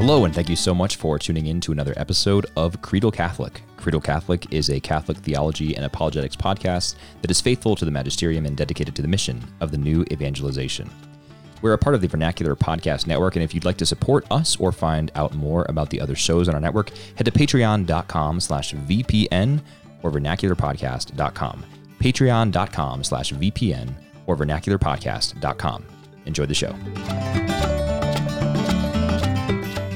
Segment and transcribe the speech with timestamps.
[0.00, 3.60] Hello, and thank you so much for tuning in to another episode of Creedal Catholic.
[3.76, 8.46] Creedal Catholic is a Catholic theology and apologetics podcast that is faithful to the magisterium
[8.46, 10.88] and dedicated to the mission of the new evangelization.
[11.60, 14.56] We're a part of the Vernacular Podcast Network, and if you'd like to support us
[14.56, 18.72] or find out more about the other shows on our network, head to patreon.com slash
[18.72, 19.60] VPN
[20.02, 21.64] or vernacularpodcast.com.
[21.98, 23.92] Patreon.com slash VPN
[24.26, 25.84] or vernacularpodcast.com.
[26.24, 27.79] Enjoy the show.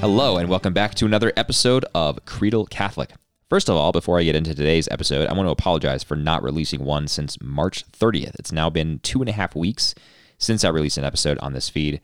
[0.05, 3.13] Hello, and welcome back to another episode of Creedal Catholic.
[3.49, 6.43] First of all, before I get into today's episode, I want to apologize for not
[6.43, 8.35] releasing one since March 30th.
[8.39, 9.95] It's now been two and a half weeks
[10.37, 12.03] since I released an episode on this feed.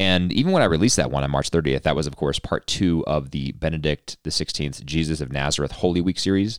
[0.00, 2.66] And even when I released that one on March 30th, that was, of course, part
[2.66, 6.58] two of the Benedict XVI Jesus of Nazareth Holy Week series.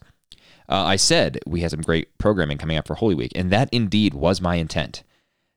[0.70, 3.68] Uh, I said we had some great programming coming up for Holy Week, and that
[3.74, 5.04] indeed was my intent.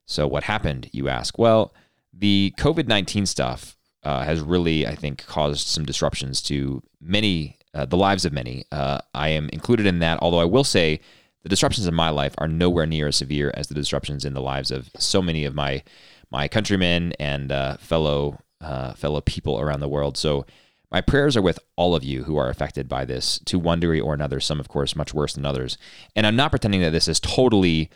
[0.05, 1.39] So, what happened, you ask?
[1.39, 1.73] Well,
[2.13, 7.87] the COVID 19 stuff uh, has really, I think, caused some disruptions to many, uh,
[7.87, 8.65] the lives of many.
[8.73, 11.01] Uh, I am included in that, although I will say
[11.43, 14.41] the disruptions in my life are nowhere near as severe as the disruptions in the
[14.41, 15.83] lives of so many of my
[16.31, 20.17] my countrymen and uh, fellow uh, fellow people around the world.
[20.17, 20.47] So
[20.91, 24.01] my prayers are with all of you who are affected by this to one degree
[24.01, 24.41] or another.
[24.41, 25.79] Some, of course, much worse than others.
[26.15, 27.91] And I'm not pretending that this has totally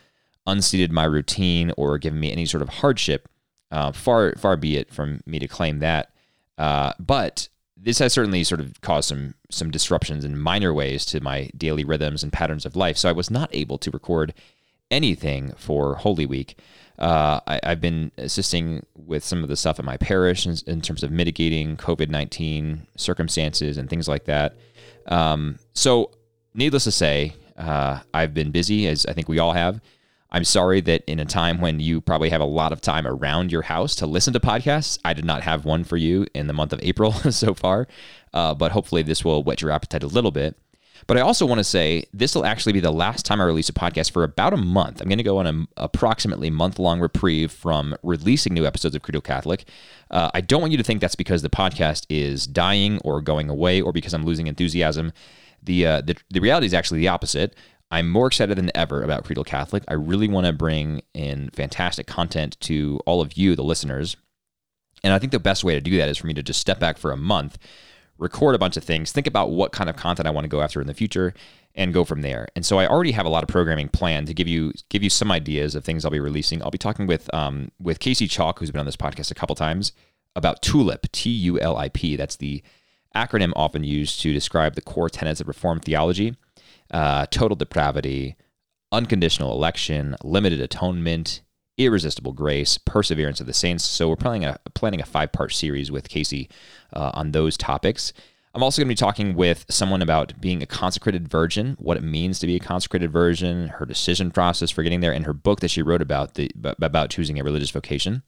[0.46, 3.28] unseated my routine or given me any sort of hardship.
[3.70, 6.12] Uh, far, far be it from me to claim that.
[6.56, 11.20] Uh, but this has certainly sort of caused some some disruptions in minor ways to
[11.20, 12.97] my daily rhythms and patterns of life.
[12.97, 14.34] So I was not able to record
[14.91, 16.59] anything for Holy Week.
[16.98, 20.81] Uh, I, have been assisting with some of the stuff at my parish in, in
[20.81, 24.56] terms of mitigating COVID nineteen circumstances and things like that.
[25.06, 26.11] Um, so,
[26.55, 29.81] needless to say, uh, I've been busy, as I think we all have.
[30.30, 33.52] I'm sorry that in a time when you probably have a lot of time around
[33.52, 36.52] your house to listen to podcasts, I did not have one for you in the
[36.52, 37.86] month of April so far.
[38.34, 40.56] Uh, but hopefully, this will whet your appetite a little bit.
[41.06, 43.69] But I also want to say this will actually be the last time I release
[43.69, 45.00] a podcast for about a month.
[45.00, 49.03] I'm going to go on an approximately month long reprieve from releasing new episodes of
[49.03, 49.66] Creedal Catholic.
[50.10, 53.48] Uh, I don't want you to think that's because the podcast is dying or going
[53.48, 55.12] away or because I'm losing enthusiasm.
[55.62, 57.54] The, uh, the, the reality is actually the opposite.
[57.91, 59.84] I'm more excited than ever about Creedal Catholic.
[59.88, 64.16] I really want to bring in fantastic content to all of you, the listeners.
[65.04, 66.80] And I think the best way to do that is for me to just step
[66.80, 67.58] back for a month,
[68.19, 70.62] record a bunch of things, think about what kind of content I want to go
[70.62, 71.32] after in the future,
[71.76, 72.48] and go from there.
[72.56, 75.10] And so I already have a lot of programming planned to give you give you
[75.10, 76.62] some ideas of things I'll be releasing.
[76.62, 79.54] I'll be talking with um, with Casey Chalk, who's been on this podcast a couple
[79.54, 79.92] times,
[80.34, 82.16] about TULIP, T U L I P.
[82.16, 82.62] That's the
[83.14, 86.34] acronym often used to describe the core tenets of Reformed theology
[86.91, 88.36] uh, total depravity,
[88.92, 91.42] unconditional election, limited atonement,
[91.78, 93.84] irresistible grace, perseverance of the saints.
[93.84, 96.48] So we're planning a planning a five part series with Casey
[96.92, 98.12] uh, on those topics.
[98.54, 102.02] I'm also going to be talking with someone about being a consecrated virgin, what it
[102.02, 105.60] means to be a consecrated virgin, her decision process for getting there, and her book
[105.60, 108.22] that she wrote about the about choosing a religious vocation.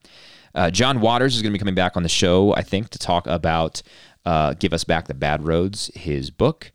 [0.54, 2.98] Uh, John Waters is going to be coming back on the show, I think, to
[2.98, 3.80] talk about
[4.26, 6.72] uh, "Give Us Back the Bad Roads," his book.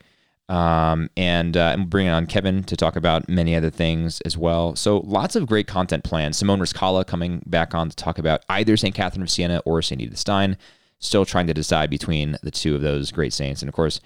[0.50, 4.76] Um, and uh, I'm bringing on Kevin to talk about many other things as well.
[4.76, 6.36] So lots of great content planned.
[6.36, 8.94] Simone Rizkallah coming back on to talk about either St.
[8.94, 10.02] Catherine of Siena or St.
[10.02, 10.58] Edith Stein.
[11.00, 13.62] Still trying to decide between the two of those great saints.
[13.62, 14.00] And of course,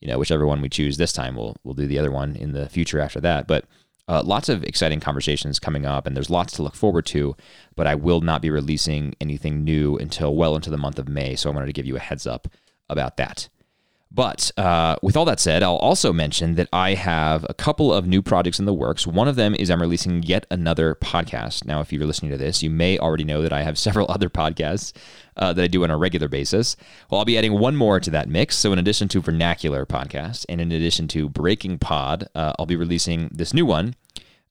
[0.00, 2.52] you know, whichever one we choose this time, we'll, we'll do the other one in
[2.52, 3.46] the future after that.
[3.46, 3.66] But
[4.08, 7.36] uh, lots of exciting conversations coming up, and there's lots to look forward to.
[7.76, 11.36] But I will not be releasing anything new until well into the month of May.
[11.36, 12.48] So I wanted to give you a heads up
[12.88, 13.48] about that.
[14.14, 18.06] But uh, with all that said, I'll also mention that I have a couple of
[18.06, 19.06] new projects in the works.
[19.06, 21.64] One of them is I'm releasing yet another podcast.
[21.64, 24.28] Now, if you're listening to this, you may already know that I have several other
[24.28, 24.92] podcasts
[25.38, 26.76] uh, that I do on a regular basis.
[27.08, 28.56] Well, I'll be adding one more to that mix.
[28.56, 32.76] So, in addition to Vernacular Podcast and in addition to Breaking Pod, uh, I'll be
[32.76, 33.94] releasing this new one.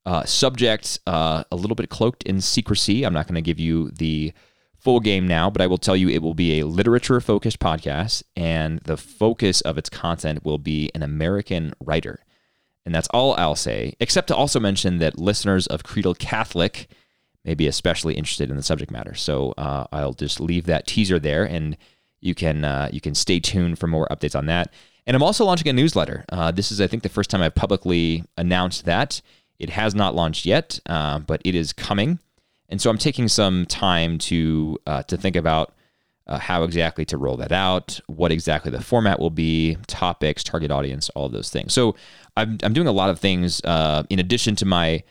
[0.08, 3.06] Uh, subject uh, a little bit cloaked in secrecy.
[3.06, 4.34] I'm not going to give you the
[4.82, 8.24] full game now, but I will tell you it will be a literature focused podcast,
[8.36, 12.20] and the focus of its content will be an American writer.
[12.86, 16.88] And that's all I'll say, except to also mention that listeners of Creedal Catholic
[17.46, 19.14] may be especially interested in the subject matter.
[19.14, 21.78] So uh, I'll just leave that teaser there, and
[22.20, 24.74] you can uh, you can stay tuned for more updates on that.
[25.08, 26.26] And I'm also launching a newsletter.
[26.30, 29.22] Uh, this is, I think, the first time I've publicly announced that.
[29.58, 32.20] It has not launched yet, uh, but it is coming.
[32.72, 35.74] And so I'm taking some time to uh, to think about
[36.28, 40.72] uh, how exactly to roll that out, what exactly the format will be, topics, target
[40.72, 41.74] audience, all those things.
[41.74, 41.96] So
[42.38, 45.04] I'm, I'm doing a lot of things uh, in addition to my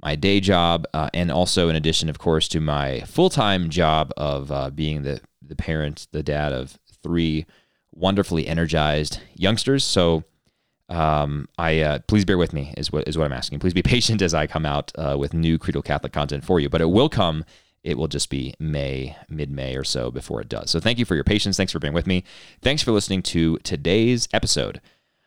[0.00, 4.12] my day job, uh, and also in addition, of course, to my full time job
[4.16, 7.46] of uh, being the the parent, the dad of three
[7.92, 9.82] wonderfully energized youngsters.
[9.82, 10.22] So
[10.88, 13.58] um, I uh, please bear with me is what is what I'm asking.
[13.58, 16.68] Please be patient as I come out uh, with new Creedal Catholic content for you,
[16.68, 17.44] but it will come.
[17.84, 20.70] It will just be May, mid May or so before it does.
[20.70, 21.56] So thank you for your patience.
[21.56, 22.24] Thanks for being with me.
[22.60, 24.80] Thanks for listening to today's episode.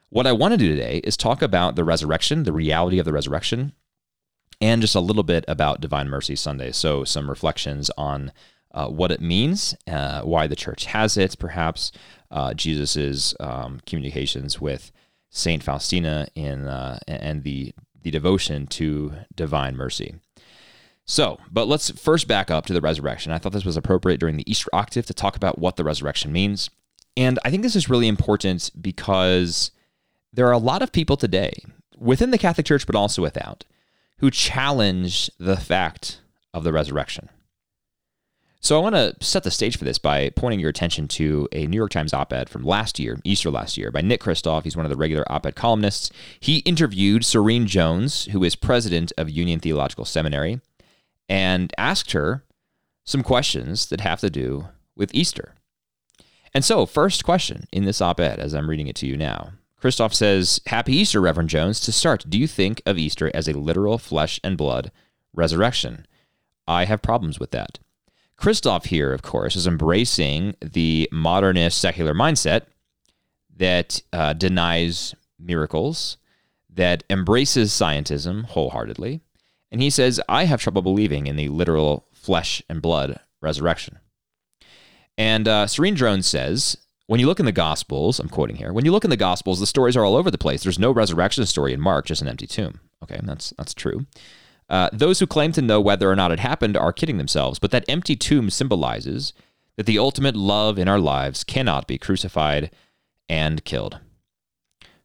[0.09, 3.13] What I want to do today is talk about the resurrection, the reality of the
[3.13, 3.71] resurrection,
[4.59, 6.73] and just a little bit about Divine Mercy Sunday.
[6.73, 8.33] So some reflections on
[8.73, 11.91] uh, what it means, uh, why the church has it, perhaps
[12.29, 14.91] uh, Jesus's um, communications with
[15.31, 17.73] Saint Faustina in uh, and the
[18.03, 20.15] the devotion to divine mercy.
[21.05, 23.31] So, but let's first back up to the resurrection.
[23.31, 26.31] I thought this was appropriate during the Easter octave to talk about what the resurrection
[26.31, 26.69] means.
[27.17, 29.71] And I think this is really important because
[30.31, 31.53] there are a lot of people today
[31.97, 33.65] within the Catholic Church, but also without,
[34.19, 36.21] who challenge the fact
[36.53, 37.29] of the resurrection.
[38.63, 41.65] So I want to set the stage for this by pointing your attention to a
[41.65, 44.65] New York Times op-ed from last year, Easter last year, by Nick Kristof.
[44.65, 46.11] He's one of the regular op-ed columnists.
[46.39, 50.61] He interviewed Serene Jones, who is president of Union Theological Seminary,
[51.27, 52.43] and asked her
[53.03, 55.55] some questions that have to do with Easter.
[56.53, 60.13] And so, first question in this op-ed, as I'm reading it to you now, Kristof
[60.13, 61.79] says, Happy Easter, Reverend Jones.
[61.79, 64.91] To start, do you think of Easter as a literal flesh and blood
[65.33, 66.05] resurrection?
[66.67, 67.79] I have problems with that.
[68.41, 72.63] Kristof here, of course, is embracing the modernist secular mindset
[73.55, 76.17] that uh, denies miracles,
[76.73, 79.21] that embraces scientism wholeheartedly.
[79.71, 83.99] And he says, I have trouble believing in the literal flesh and blood resurrection.
[85.19, 88.85] And uh, Serene Jones says, when you look in the Gospels, I'm quoting here, when
[88.85, 90.63] you look in the Gospels, the stories are all over the place.
[90.63, 92.79] There's no resurrection story in Mark, just an empty tomb.
[93.03, 94.07] Okay, that's that's true.
[94.71, 97.71] Uh, those who claim to know whether or not it happened are kidding themselves, but
[97.71, 99.33] that empty tomb symbolizes
[99.75, 102.71] that the ultimate love in our lives cannot be crucified
[103.27, 103.99] and killed.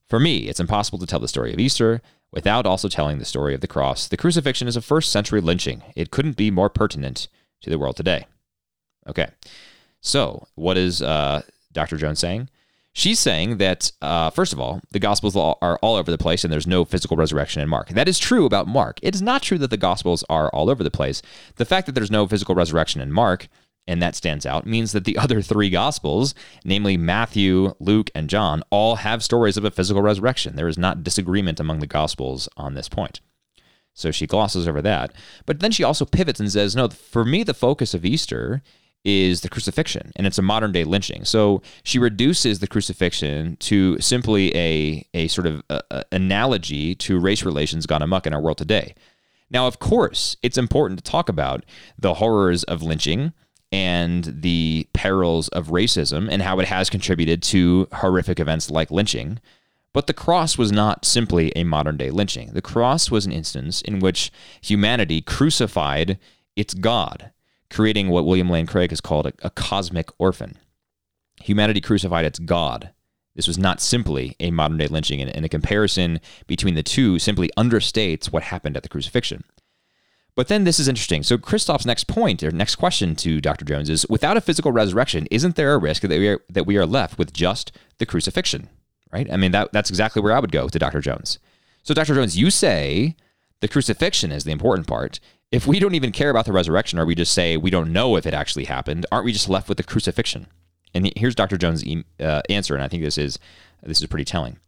[0.09, 3.55] For me, it's impossible to tell the story of Easter without also telling the story
[3.55, 4.07] of the cross.
[4.07, 5.83] The crucifixion is a first century lynching.
[5.97, 7.27] It couldn't be more pertinent
[7.63, 8.29] to the world today.
[9.09, 9.31] Okay,
[10.01, 11.43] so what is uh,
[11.73, 11.97] Dr.
[11.97, 12.49] Jones saying?
[12.97, 16.51] She's saying that, uh, first of all, the Gospels are all over the place and
[16.51, 17.91] there's no physical resurrection in Mark.
[17.91, 18.99] That is true about Mark.
[19.03, 21.21] It is not true that the Gospels are all over the place.
[21.57, 23.49] The fact that there's no physical resurrection in Mark,
[23.87, 26.35] and that stands out, means that the other three Gospels,
[26.65, 30.57] namely Matthew, Luke, and John, all have stories of a physical resurrection.
[30.57, 33.21] There is not disagreement among the Gospels on this point.
[33.93, 35.13] So she glosses over that.
[35.45, 38.63] But then she also pivots and says, no, for me, the focus of Easter
[39.07, 41.25] is the crucifixion, and it's a modern day lynching.
[41.25, 47.21] So she reduces the crucifixion to simply a, a sort of a, a analogy to
[47.21, 48.97] race relations gone amok in our world today.
[49.49, 51.65] Now, of course, it's important to talk about
[51.97, 53.33] the horrors of lynching
[53.71, 59.39] and the perils of racism and how it has contributed to horrific events like lynching.
[59.93, 62.55] But the cross was not simply a modern day lynching.
[62.55, 66.19] The cross was an instance in which humanity crucified
[66.57, 67.31] its God
[67.71, 70.57] creating what William Lane Craig has called a, a cosmic orphan.
[71.43, 72.91] Humanity crucified its God.
[73.35, 77.19] This was not simply a modern day lynching, and, and a comparison between the two
[77.19, 79.45] simply understates what happened at the crucifixion.
[80.35, 81.23] But then this is interesting.
[81.23, 83.65] So Kristof's next point or next question to Dr.
[83.65, 86.77] Jones is without a physical resurrection, isn't there a risk that we are that we
[86.77, 88.69] are left with just the crucifixion?
[89.13, 89.31] Right?
[89.33, 91.01] I mean that that's exactly where I would go to Dr.
[91.01, 91.39] Jones.
[91.83, 92.15] So Dr.
[92.15, 93.17] Jones, you say
[93.61, 95.21] the crucifixion is the important part,
[95.53, 98.17] if we don't even care about the resurrection, or we just say we don't know
[98.17, 100.47] if it actually happened, aren't we just left with the crucifixion?
[100.95, 101.59] And here's Dr.
[101.59, 101.85] Jones'
[102.21, 103.39] uh, answer, and I think this is
[103.83, 104.59] this is pretty telling.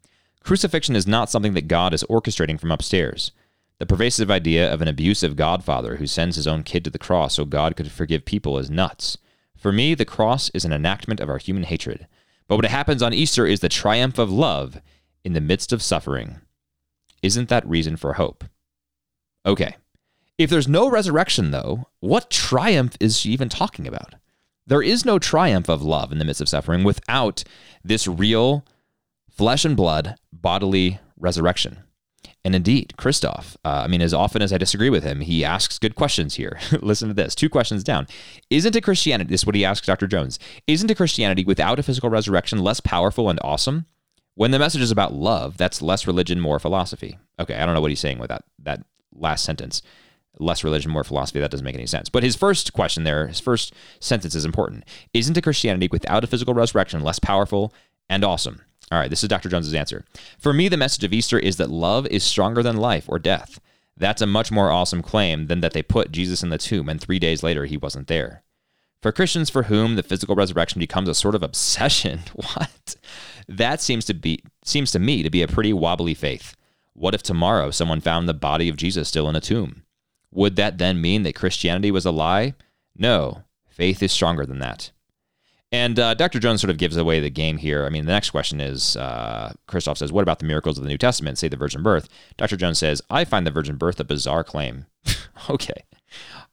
[0.45, 3.33] Crucifixion is not something that God is orchestrating from upstairs.
[3.79, 7.35] The pervasive idea of an abusive godfather who sends his own kid to the cross
[7.35, 9.19] so God could forgive people is nuts.
[9.57, 12.07] For me, the cross is an enactment of our human hatred.
[12.47, 14.81] But what happens on Easter is the triumph of love
[15.25, 16.41] in the midst of suffering.
[17.23, 18.45] Isn't that reason for hope?
[19.45, 19.77] Okay,
[20.39, 24.15] if there's no resurrection, though, what triumph is she even talking about?
[24.67, 27.43] There is no triumph of love in the midst of suffering without
[27.83, 28.65] this real
[29.31, 31.79] flesh and blood bodily resurrection.
[32.45, 35.79] And indeed, Kristof, uh, I mean, as often as I disagree with him, he asks
[35.79, 36.59] good questions here.
[36.83, 38.07] Listen to this two questions down.
[38.49, 40.07] Isn't a Christianity, this is what he asks Dr.
[40.07, 43.87] Jones, isn't a Christianity without a physical resurrection less powerful and awesome?
[44.35, 47.19] When the message is about love, that's less religion, more philosophy.
[47.41, 49.83] Okay, I don't know what he's saying with that, that last sentence
[50.39, 51.41] less religion, more philosophy.
[51.41, 52.09] That doesn't make any sense.
[52.09, 54.85] But his first question there, his first sentence is important.
[55.15, 57.73] Isn't a Christianity without a physical resurrection less powerful
[58.09, 58.63] and awesome?
[58.91, 59.49] All right, this is Dr.
[59.49, 60.05] Jones's answer.
[60.39, 63.61] For me, the message of Easter is that love is stronger than life or death.
[63.97, 67.01] That's a much more awesome claim than that they put Jesus in the tomb and
[67.01, 68.45] three days later he wasn't there.
[69.03, 72.97] For Christians for whom the physical resurrection becomes a sort of obsession, what?
[73.49, 76.57] That seems to be seems to me to be a pretty wobbly faith.
[76.95, 79.85] What if tomorrow someone found the body of Jesus still in a tomb?
[80.33, 82.55] Would that then mean that Christianity was a lie?
[82.97, 84.91] No, faith is stronger than that.
[85.71, 86.39] And uh, Dr.
[86.39, 87.85] Jones sort of gives away the game here.
[87.85, 90.89] I mean, the next question is uh, Kristof says, What about the miracles of the
[90.89, 92.09] New Testament, say the virgin birth?
[92.39, 92.57] Dr.
[92.57, 94.87] Jones says, I find the virgin birth a bizarre claim.
[95.51, 95.85] okay.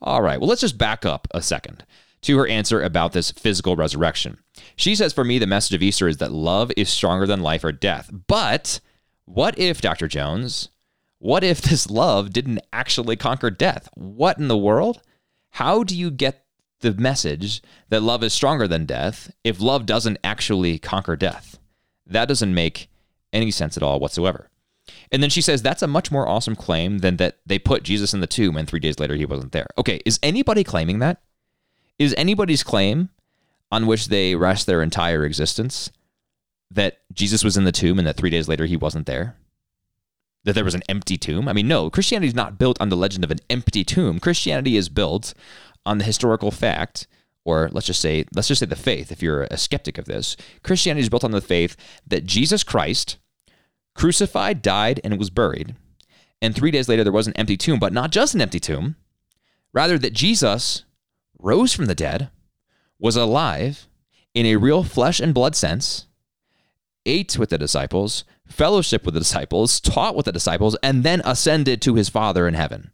[0.02, 0.40] All right.
[0.40, 1.86] Well, let's just back up a second
[2.24, 4.38] to her answer about this physical resurrection.
[4.76, 7.64] She says, For me, the message of Easter is that love is stronger than life
[7.64, 8.12] or death.
[8.28, 8.82] But
[9.24, 10.10] what if, Dr.
[10.10, 10.70] Jones,
[11.26, 13.90] what if this love didn't actually conquer death?
[13.96, 15.02] What in the world?
[15.50, 16.46] How do you get
[16.82, 21.58] the message that love is stronger than death if love doesn't actually conquer death?
[22.06, 22.90] That doesn't make
[23.34, 24.52] any sense at all whatsoever.
[25.12, 28.14] And then she says that's a much more awesome claim than that they put Jesus
[28.14, 29.68] in the tomb and three days later he wasn't there.
[29.80, 31.24] Okay, is anybody claiming that?
[31.98, 33.10] Is anybody's claim
[33.72, 35.92] on which they rest their entire existence
[36.70, 39.38] that Jesus was in the tomb and that three days later he wasn't there?
[40.46, 41.48] That there was an empty tomb?
[41.48, 44.20] I mean, no, Christianity is not built on the legend of an empty tomb.
[44.20, 45.34] Christianity is built
[45.86, 47.08] on the historical fact,
[47.44, 50.38] or let's just say, let's just say the faith, if you're a skeptic of this.
[50.64, 51.76] Christianity is built on the faith
[52.08, 53.18] that Jesus Christ
[53.96, 55.76] crucified, died, and was buried.
[56.42, 58.96] And three days later, there was an empty tomb, but not just an empty tomb.
[59.74, 60.84] Rather, that Jesus
[61.40, 62.30] rose from the dead,
[63.00, 63.88] was alive
[64.34, 66.08] in a real flesh and blood sense,
[67.06, 71.82] ate with the disciples, fellowship with the disciples, taught with the disciples, and then ascended
[71.82, 72.92] to his Father in heaven.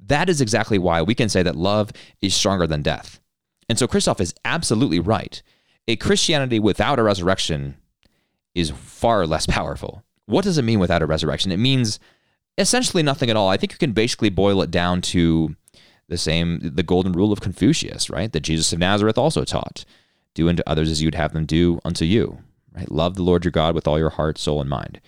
[0.00, 3.20] That is exactly why we can say that love is stronger than death.
[3.68, 5.42] And so Kristof is absolutely right.
[5.88, 7.76] A Christianity without a resurrection
[8.54, 10.02] is far less powerful.
[10.26, 11.52] What does it mean without a resurrection?
[11.52, 11.98] It means
[12.56, 13.48] essentially nothing at all.
[13.48, 15.56] I think you can basically boil it down to
[16.08, 18.32] the same the golden rule of Confucius, right?
[18.32, 19.84] That Jesus of Nazareth also taught.
[20.34, 22.38] Do unto others as you'd have them do unto you.
[22.74, 22.90] Right?
[22.90, 25.00] Love the Lord your God with all your heart, soul, and mind.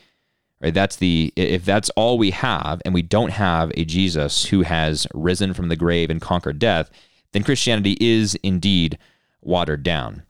[0.61, 0.73] Right?
[0.73, 5.07] That's the if that's all we have, and we don't have a Jesus who has
[5.13, 6.91] risen from the grave and conquered death,
[7.33, 8.99] then Christianity is indeed
[9.43, 10.23] watered down.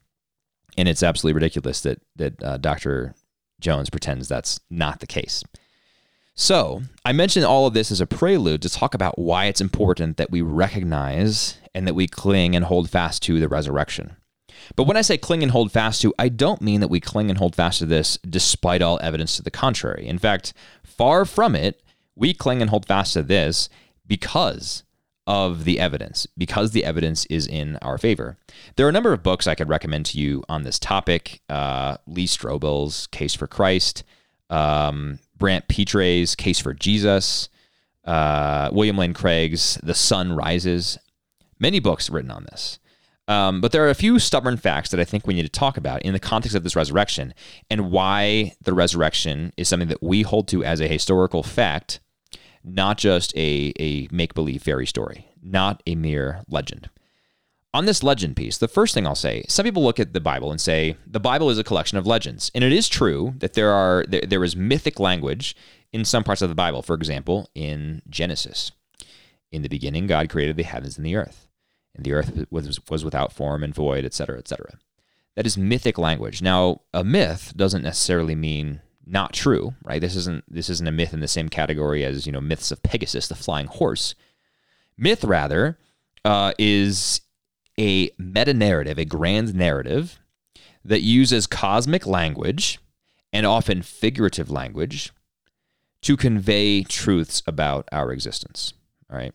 [0.79, 3.15] And it's absolutely ridiculous that that uh, Dr.
[3.61, 5.43] Jones pretends that's not the case.
[6.39, 10.19] So, I mentioned all of this as a prelude to talk about why it's important
[10.19, 14.17] that we recognize and that we cling and hold fast to the resurrection.
[14.75, 17.31] But when I say cling and hold fast to, I don't mean that we cling
[17.31, 20.07] and hold fast to this despite all evidence to the contrary.
[20.07, 21.83] In fact, far from it,
[22.15, 23.69] we cling and hold fast to this
[24.07, 24.83] because
[25.27, 28.37] of the evidence, because the evidence is in our favor.
[28.77, 31.97] There are a number of books I could recommend to you on this topic uh,
[32.07, 34.05] Lee Strobel's Case for Christ,
[34.51, 37.49] um, Brant Pitre's Case for Jesus,
[38.05, 40.97] uh, William Lane Craig's The Son Rises.
[41.59, 42.79] Many books written on this.
[43.29, 45.77] Um, but there are a few stubborn facts that I think we need to talk
[45.77, 47.35] about in the context of this resurrection
[47.69, 51.99] and why the resurrection is something that we hold to as a historical fact,
[52.63, 56.89] not just a, a make believe fairy story, not a mere legend.
[57.75, 60.51] On this legend piece, the first thing I'll say, some people look at the Bible
[60.51, 62.51] and say the Bible is a collection of legends.
[62.55, 65.55] And it is true that there are there, there is mythic language
[65.93, 66.81] in some parts of the Bible.
[66.81, 68.73] For example, in Genesis.
[69.53, 71.46] In the beginning, God created the heavens and the earth.
[71.97, 74.79] And the earth was, was without form and void, etc., etc.
[75.35, 76.43] That is mythic language.
[76.43, 80.01] Now, a myth doesn't necessarily mean not true, right?
[80.01, 82.83] This isn't this isn't a myth in the same category as you know myths of
[82.83, 84.15] Pegasus, the flying horse.
[84.99, 85.79] Myth rather
[86.25, 87.21] uh, is
[87.79, 90.19] a meta narrative, a grand narrative
[90.85, 92.79] that uses cosmic language
[93.33, 95.13] and often figurative language
[96.03, 98.73] to convey truths about our existence,
[99.11, 99.35] all right?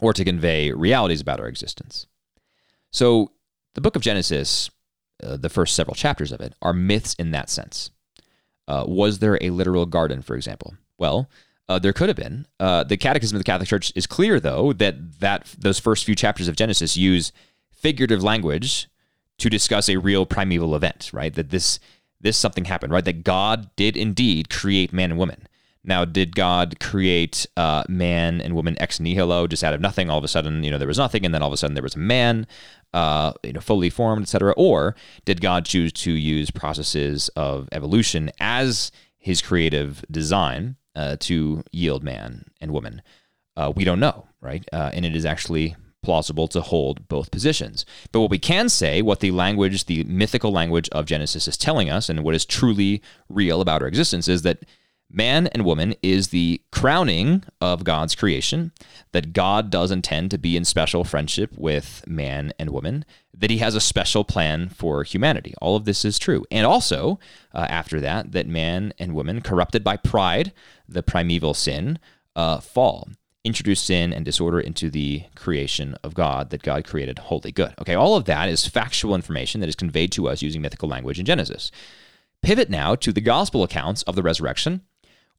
[0.00, 2.06] Or to convey realities about our existence.
[2.90, 3.32] So,
[3.74, 4.70] the book of Genesis,
[5.22, 7.90] uh, the first several chapters of it, are myths in that sense.
[8.66, 10.74] Uh, was there a literal garden, for example?
[10.98, 11.28] Well,
[11.68, 12.46] uh, there could have been.
[12.58, 16.14] Uh, the Catechism of the Catholic Church is clear, though, that that those first few
[16.14, 17.32] chapters of Genesis use
[17.70, 18.88] figurative language
[19.38, 21.32] to discuss a real primeval event, right?
[21.34, 21.78] That this
[22.20, 23.04] this something happened, right?
[23.04, 25.46] That God did indeed create man and woman.
[25.82, 30.10] Now, did God create uh, man and woman ex nihilo, just out of nothing?
[30.10, 31.74] All of a sudden, you know, there was nothing, and then all of a sudden
[31.74, 32.46] there was a man,
[32.92, 34.52] uh, you know, fully formed, etc.
[34.56, 34.94] Or
[35.24, 42.04] did God choose to use processes of evolution as His creative design uh, to yield
[42.04, 43.00] man and woman?
[43.56, 44.64] Uh, we don't know, right?
[44.72, 47.84] Uh, and it is actually plausible to hold both positions.
[48.12, 51.90] But what we can say, what the language, the mythical language of Genesis is telling
[51.90, 54.64] us, and what is truly real about our existence, is that
[55.12, 58.70] Man and woman is the crowning of God's creation,
[59.10, 63.04] that God does intend to be in special friendship with man and woman,
[63.36, 65.52] that he has a special plan for humanity.
[65.60, 66.44] All of this is true.
[66.50, 67.18] And also,
[67.52, 70.52] uh, after that, that man and woman, corrupted by pride,
[70.88, 71.98] the primeval sin,
[72.36, 73.08] uh, fall,
[73.42, 77.74] introduce sin and disorder into the creation of God that God created wholly good.
[77.80, 81.18] Okay, all of that is factual information that is conveyed to us using mythical language
[81.18, 81.72] in Genesis.
[82.42, 84.82] Pivot now to the gospel accounts of the resurrection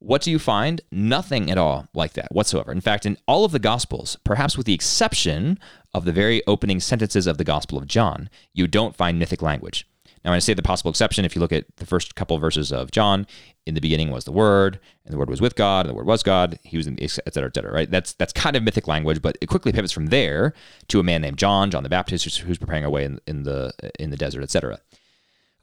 [0.01, 0.81] what do you find?
[0.91, 2.71] Nothing at all like that whatsoever.
[2.71, 5.59] In fact, in all of the Gospels, perhaps with the exception
[5.93, 9.87] of the very opening sentences of the Gospel of John, you don't find mythic language.
[10.23, 12.41] Now, when I say the possible exception, if you look at the first couple of
[12.41, 13.25] verses of John,
[13.65, 16.05] in the beginning was the Word, and the Word was with God, and the Word
[16.05, 16.59] was God.
[16.63, 17.71] He was in, et cetera, et cetera.
[17.71, 17.89] Right?
[17.89, 20.53] That's that's kind of mythic language, but it quickly pivots from there
[20.89, 23.43] to a man named John, John the Baptist, who's, who's preparing a way in, in
[23.43, 24.79] the in the desert, etc.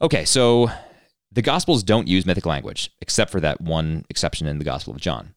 [0.01, 0.71] Okay, so
[1.31, 5.01] the Gospels don't use mythic language, except for that one exception in the Gospel of
[5.01, 5.35] John.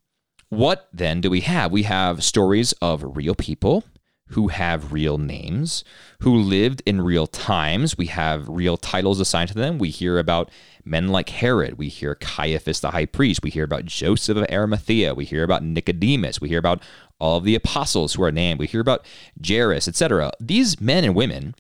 [0.49, 1.73] What then do we have?
[1.73, 3.85] We have stories of real people
[4.29, 5.85] who have real names,
[6.21, 7.99] who lived in real times.
[7.99, 9.79] We have real titles assigned to them.
[9.79, 10.51] We hear about
[10.85, 11.79] men like Herod.
[11.79, 13.43] We hear Caiaphas the high priest.
[13.43, 15.15] We hear about Joseph of Arimathea.
[15.15, 16.41] We hear about Nicodemus.
[16.41, 16.83] We hear about
[17.19, 18.59] all of the apostles who are named.
[18.59, 19.05] We hear about
[19.47, 20.33] Jairus, etc.
[20.41, 21.55] These men and women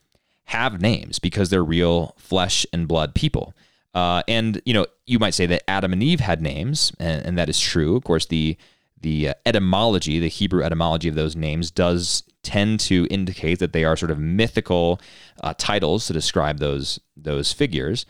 [0.46, 3.54] have names because they're real flesh and blood people.
[3.94, 7.38] Uh, and you know, you might say that Adam and Eve had names, and, and
[7.38, 7.96] that is true.
[7.96, 8.56] Of course, the
[9.00, 13.84] the uh, etymology, the Hebrew etymology of those names, does tend to indicate that they
[13.84, 15.00] are sort of mythical
[15.42, 18.06] uh, titles to describe those those figures.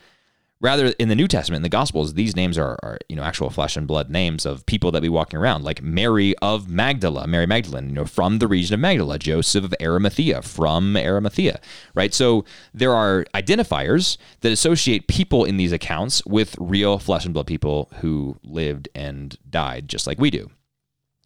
[0.63, 3.49] Rather, in the New Testament, in the Gospels, these names are, are, you know actual
[3.49, 7.45] flesh and blood names of people that be walking around, like Mary of Magdala, Mary
[7.45, 11.59] Magdalene, you know, from the region of Magdala, Joseph of Arimathea, from Arimathea,
[11.95, 12.13] right?
[12.13, 17.47] So there are identifiers that associate people in these accounts with real flesh and blood
[17.47, 20.49] people who lived and died just like we do.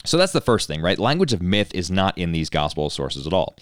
[0.04, 0.98] So that's the first thing, right?
[0.98, 3.56] Language of myth is not in these gospel sources at all.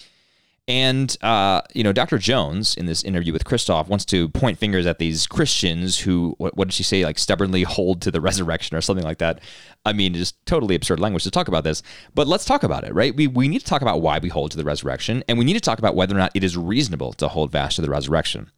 [0.67, 2.17] And, uh, you know, Dr.
[2.17, 6.57] Jones in this interview with Kristof wants to point fingers at these Christians who, what,
[6.57, 9.41] what, did she say, like stubbornly hold to the resurrection or something like that.
[9.85, 11.83] I mean, just totally absurd language to talk about this.
[12.15, 13.15] But let's talk about it, right?
[13.15, 15.53] We, we need to talk about why we hold to the resurrection, and we need
[15.53, 18.49] to talk about whether or not it is reasonable to hold fast to the resurrection.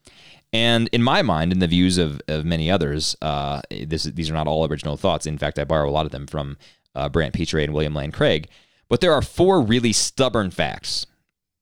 [0.54, 4.34] And in my mind, in the views of, of many others, uh, this, these are
[4.34, 5.26] not all original thoughts.
[5.26, 6.58] In fact, I borrow a lot of them from
[6.96, 8.48] uh, Brant Pitre and William Lane Craig.
[8.88, 11.06] But there are four really stubborn facts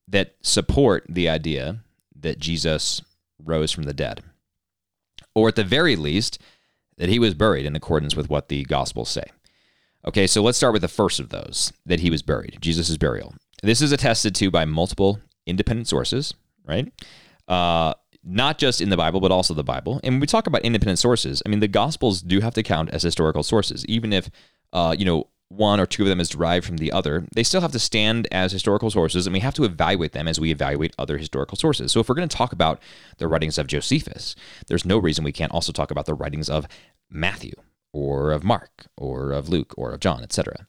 [0.08, 1.80] that support the idea
[2.20, 3.02] that Jesus
[3.44, 4.22] rose from the dead,
[5.34, 6.40] or at the very least,
[6.98, 9.26] that he was buried in accordance with what the Gospels say.
[10.06, 13.34] Okay, so let's start with the first of those that he was buried, Jesus' burial.
[13.64, 16.34] This is attested to by multiple independent sources,
[16.66, 16.92] right?
[17.48, 20.00] Uh, not just in the Bible, but also the Bible.
[20.04, 22.90] And when we talk about independent sources, I mean, the Gospels do have to count
[22.92, 24.30] as historical sources, even if,
[24.74, 27.62] uh, you know, one or two of them is derived from the other, they still
[27.62, 30.96] have to stand as historical sources, and we have to evaluate them as we evaluate
[30.98, 31.92] other historical sources.
[31.92, 32.82] So, if we're going to talk about
[33.18, 34.36] the writings of Josephus,
[34.68, 36.68] there's no reason we can't also talk about the writings of
[37.10, 37.54] Matthew,
[37.94, 40.68] or of Mark, or of Luke, or of John, etc.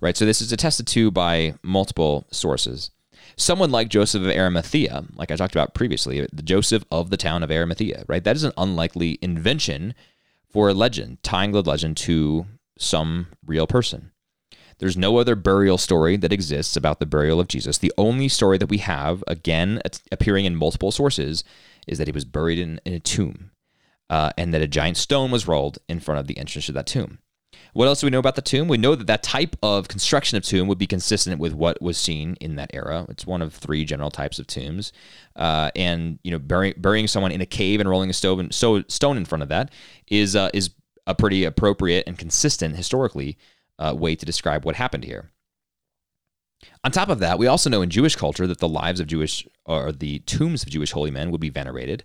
[0.00, 0.16] Right?
[0.16, 2.90] So, this is attested to by multiple sources.
[3.36, 7.42] Someone like Joseph of Arimathea, like I talked about previously, the Joseph of the town
[7.42, 8.22] of Arimathea, right?
[8.22, 9.94] That is an unlikely invention
[10.48, 12.46] for a legend, tying the legend to
[12.78, 14.12] some real person.
[14.78, 17.78] There's no other burial story that exists about the burial of Jesus.
[17.78, 19.80] The only story that we have, again,
[20.12, 21.44] appearing in multiple sources,
[21.86, 23.50] is that he was buried in, in a tomb
[24.10, 26.86] uh, and that a giant stone was rolled in front of the entrance to that
[26.86, 27.18] tomb.
[27.72, 28.68] What else do we know about the tomb?
[28.68, 31.98] We know that that type of construction of tomb would be consistent with what was
[31.98, 33.06] seen in that era.
[33.08, 34.92] It's one of three general types of tombs,
[35.36, 38.82] uh, and you know, bury, burying someone in a cave and rolling a stone, so
[38.88, 39.72] stone in front of that
[40.08, 40.70] is uh, is
[41.06, 43.36] a pretty appropriate and consistent historically
[43.78, 45.30] uh, way to describe what happened here.
[46.84, 49.46] On top of that, we also know in Jewish culture that the lives of Jewish
[49.64, 52.04] or the tombs of Jewish holy men would be venerated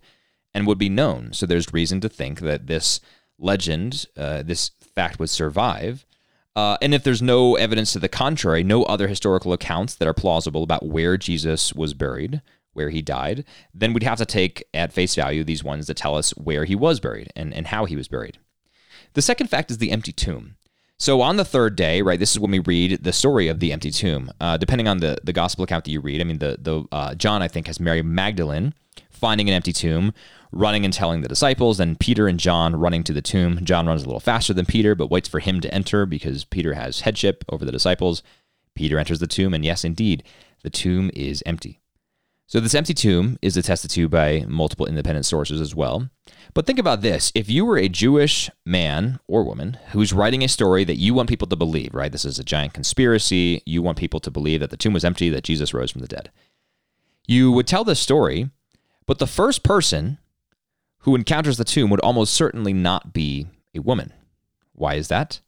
[0.54, 1.34] and would be known.
[1.34, 3.00] So there's reason to think that this
[3.40, 6.06] legend, uh, this fact would survive.
[6.56, 10.14] Uh, and if there's no evidence to the contrary, no other historical accounts that are
[10.14, 12.42] plausible about where Jesus was buried,
[12.74, 16.16] where he died, then we'd have to take at face value these ones that tell
[16.16, 18.38] us where he was buried and, and how he was buried.
[19.14, 20.56] The second fact is the empty tomb.
[21.02, 23.74] So on the third day, right, this is when we read the story of the
[23.74, 24.32] empty tomb.
[24.40, 27.16] Uh, depending on the, the gospel account that you read, I mean, the the uh,
[27.16, 28.76] John I think has Mary Magdalene
[29.10, 30.14] finding an empty tomb,
[30.52, 33.66] running and telling the disciples, and Peter and John running to the tomb.
[33.66, 36.76] John runs a little faster than Peter, but waits for him to enter because Peter
[36.76, 38.22] has headship over the disciples.
[38.76, 40.22] Peter enters the tomb, and yes, indeed,
[40.62, 41.81] the tomb is empty.
[42.52, 46.10] So this empty tomb is attested to by multiple independent sources as well.
[46.54, 50.50] But think about this if you were a Jewish man or woman who's writing a
[50.50, 52.12] story that you want people to believe, right?
[52.12, 53.64] This is a giant conspiracy.
[53.66, 56.10] You want people to believe that the tomb was empty, that Jesus rose from the
[56.10, 56.30] dead.
[57.26, 58.50] You would tell this story,
[59.06, 60.18] but the first person
[61.04, 64.12] who encounters the tomb would almost certainly not be a woman.
[64.74, 65.40] Why is that?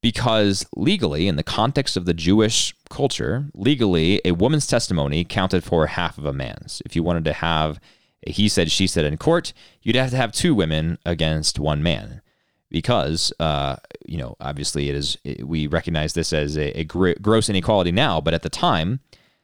[0.00, 5.88] Because legally, in the context of the Jewish culture, legally, a woman's testimony counted for
[5.88, 6.80] half of a man's.
[6.86, 7.78] If you wanted to have
[8.26, 9.52] he said, she said in court,
[9.82, 12.20] you'd have to have two women against one man.
[12.70, 13.76] Because, uh,
[14.06, 17.92] you know, obviously it is, it, we recognize this as a, a gr- gross inequality
[17.92, 19.00] now, but at the time,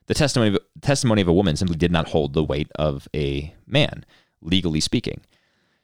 [0.06, 3.54] the testimony of, testimony of a woman simply did not hold the weight of a
[3.66, 4.04] man,
[4.40, 5.20] legally speaking.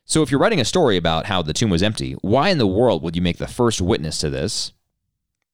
[0.04, 2.66] So if you're writing a story about how the tomb was empty, why in the
[2.66, 4.72] world would you make the first witness to this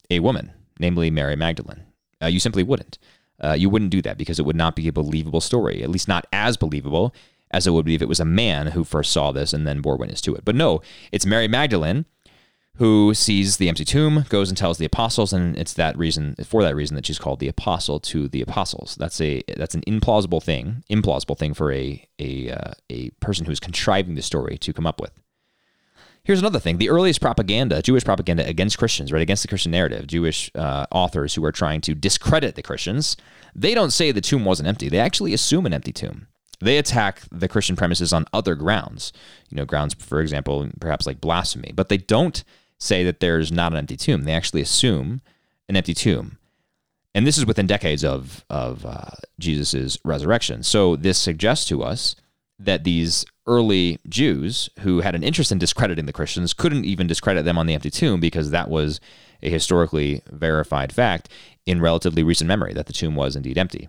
[0.08, 1.84] a woman, namely Mary Magdalene?
[2.22, 2.98] Uh, you simply wouldn't.
[3.42, 6.06] Uh, you wouldn't do that because it would not be a believable story, at least
[6.06, 7.14] not as believable
[7.50, 9.80] as it would be if it was a man who first saw this and then
[9.80, 10.44] bore witness to it.
[10.44, 10.80] But no,
[11.10, 12.06] it's Mary Magdalene
[12.76, 16.62] who sees the empty tomb, goes and tells the apostles, and it's that reason, for
[16.62, 18.96] that reason, that she's called the apostle to the apostles.
[18.98, 23.60] That's a that's an implausible thing, implausible thing for a a uh, a person who's
[23.60, 25.12] contriving the story to come up with.
[26.24, 30.06] Here's another thing: the earliest propaganda, Jewish propaganda against Christians, right, against the Christian narrative,
[30.06, 33.16] Jewish uh, authors who are trying to discredit the Christians,
[33.54, 34.88] they don't say the tomb wasn't empty.
[34.88, 36.28] They actually assume an empty tomb.
[36.60, 39.12] They attack the Christian premises on other grounds,
[39.50, 42.44] you know, grounds, for example, perhaps like blasphemy, but they don't
[42.78, 44.22] say that there's not an empty tomb.
[44.22, 45.22] They actually assume
[45.68, 46.38] an empty tomb.
[47.14, 50.62] And this is within decades of, of uh, Jesus' resurrection.
[50.62, 52.14] So this suggests to us
[52.60, 57.44] that these early Jews who had an interest in discrediting the Christians couldn't even discredit
[57.44, 59.00] them on the empty tomb because that was
[59.42, 61.28] a historically verified fact
[61.66, 63.88] in relatively recent memory that the tomb was indeed empty.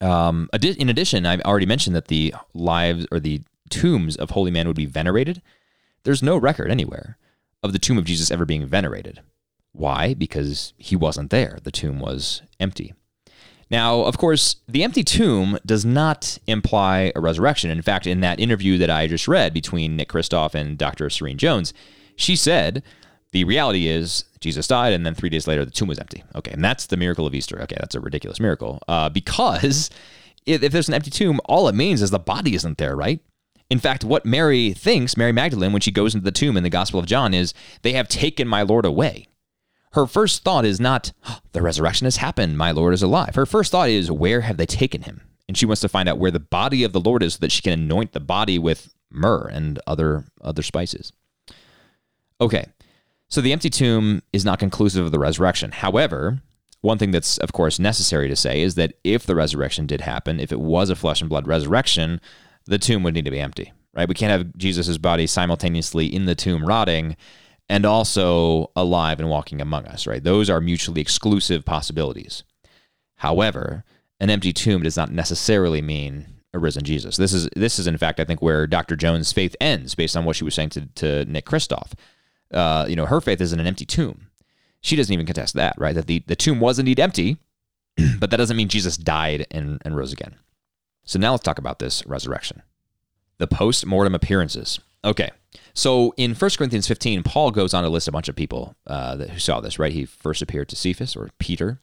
[0.00, 4.66] Um, in addition, I've already mentioned that the lives or the tombs of holy men
[4.66, 5.42] would be venerated.
[6.04, 7.16] There's no record anywhere
[7.62, 9.22] of the tomb of Jesus ever being venerated.
[9.72, 10.14] Why?
[10.14, 11.58] Because he wasn't there.
[11.62, 12.94] The tomb was empty.
[13.74, 17.70] Now, of course, the empty tomb does not imply a resurrection.
[17.70, 21.10] In fact, in that interview that I just read between Nick Kristof and Dr.
[21.10, 21.74] Serene Jones,
[22.14, 22.84] she said
[23.32, 26.22] the reality is Jesus died, and then three days later, the tomb was empty.
[26.36, 27.60] Okay, and that's the miracle of Easter.
[27.62, 29.90] Okay, that's a ridiculous miracle uh, because
[30.46, 33.18] if, if there's an empty tomb, all it means is the body isn't there, right?
[33.70, 36.70] In fact, what Mary thinks, Mary Magdalene, when she goes into the tomb in the
[36.70, 39.26] Gospel of John, is they have taken my Lord away.
[39.94, 43.36] Her first thought is not, oh, the resurrection has happened, my Lord is alive.
[43.36, 45.20] Her first thought is, where have they taken him?
[45.46, 47.52] And she wants to find out where the body of the Lord is so that
[47.52, 51.12] she can anoint the body with myrrh and other, other spices.
[52.40, 52.66] Okay,
[53.28, 55.70] so the empty tomb is not conclusive of the resurrection.
[55.70, 56.42] However,
[56.80, 60.40] one thing that's, of course, necessary to say is that if the resurrection did happen,
[60.40, 62.20] if it was a flesh and blood resurrection,
[62.66, 64.08] the tomb would need to be empty, right?
[64.08, 67.16] We can't have Jesus' body simultaneously in the tomb rotting
[67.68, 70.22] and also alive and walking among us, right?
[70.22, 72.44] Those are mutually exclusive possibilities.
[73.16, 73.84] However,
[74.20, 77.16] an empty tomb does not necessarily mean a risen Jesus.
[77.16, 78.96] This is this is in fact I think where Dr.
[78.96, 81.92] Jones' faith ends, based on what she was saying to, to Nick Kristof.
[82.52, 84.28] Uh, you know, her faith is in an empty tomb.
[84.80, 85.94] She doesn't even contest that, right?
[85.94, 87.38] That the, the tomb was indeed empty,
[88.18, 90.36] but that doesn't mean Jesus died and, and rose again.
[91.04, 92.62] So now let's talk about this resurrection.
[93.38, 94.78] The post mortem appearances.
[95.04, 95.30] Okay.
[95.74, 99.16] So in 1 Corinthians 15, Paul goes on to list a bunch of people uh,
[99.16, 99.92] that, who saw this, right?
[99.92, 101.80] He first appeared to Cephas or Peter,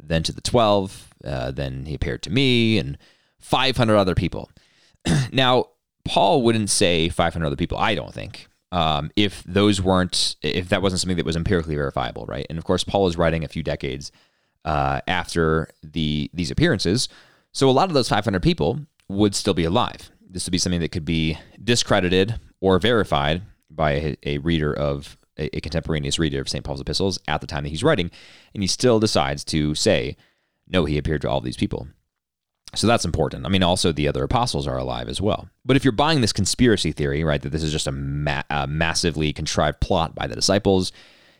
[0.00, 2.98] then to the 12, uh, then he appeared to me and
[3.38, 4.50] 500 other people.
[5.32, 5.66] now,
[6.04, 10.82] Paul wouldn't say 500 other people, I don't think, um, if those weren't, if that
[10.82, 12.46] wasn't something that was empirically verifiable, right?
[12.48, 14.10] And of course, Paul is writing a few decades
[14.64, 17.08] uh, after the these appearances.
[17.52, 20.10] So a lot of those 500 people would still be alive.
[20.28, 25.16] This would be something that could be discredited or verified by a, a reader of
[25.38, 26.64] a, a, contemporaneous reader of St.
[26.64, 28.10] Paul's epistles at the time that he's writing,
[28.54, 30.16] and he still decides to say,
[30.68, 31.88] no, he appeared to all these people.
[32.74, 33.46] So that's important.
[33.46, 35.48] I mean, also the other apostles are alive as well.
[35.64, 38.66] But if you're buying this conspiracy theory, right, that this is just a, ma- a
[38.66, 40.92] massively contrived plot by the disciples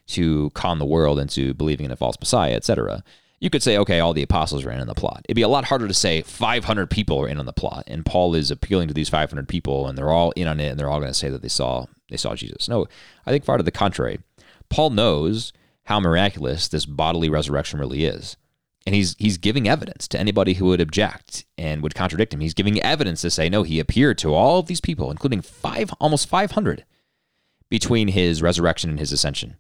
[0.09, 3.05] to con the world into believing in a false Messiah, etc.,
[3.41, 5.23] you could say, okay, all the apostles are in the plot.
[5.25, 8.05] It'd be a lot harder to say 500 people are in on the plot, and
[8.05, 10.91] Paul is appealing to these 500 people, and they're all in on it, and they're
[10.91, 12.69] all going to say that they saw they saw Jesus.
[12.69, 12.87] No,
[13.27, 14.19] I think far to the contrary.
[14.71, 15.53] Paul knows
[15.85, 18.37] how miraculous this bodily resurrection really is,
[18.87, 22.41] and he's he's giving evidence to anybody who would object and would contradict him.
[22.41, 25.93] He's giving evidence to say, no, he appeared to all of these people, including five,
[26.01, 26.85] almost 500,
[27.71, 29.59] between his resurrection and his ascension,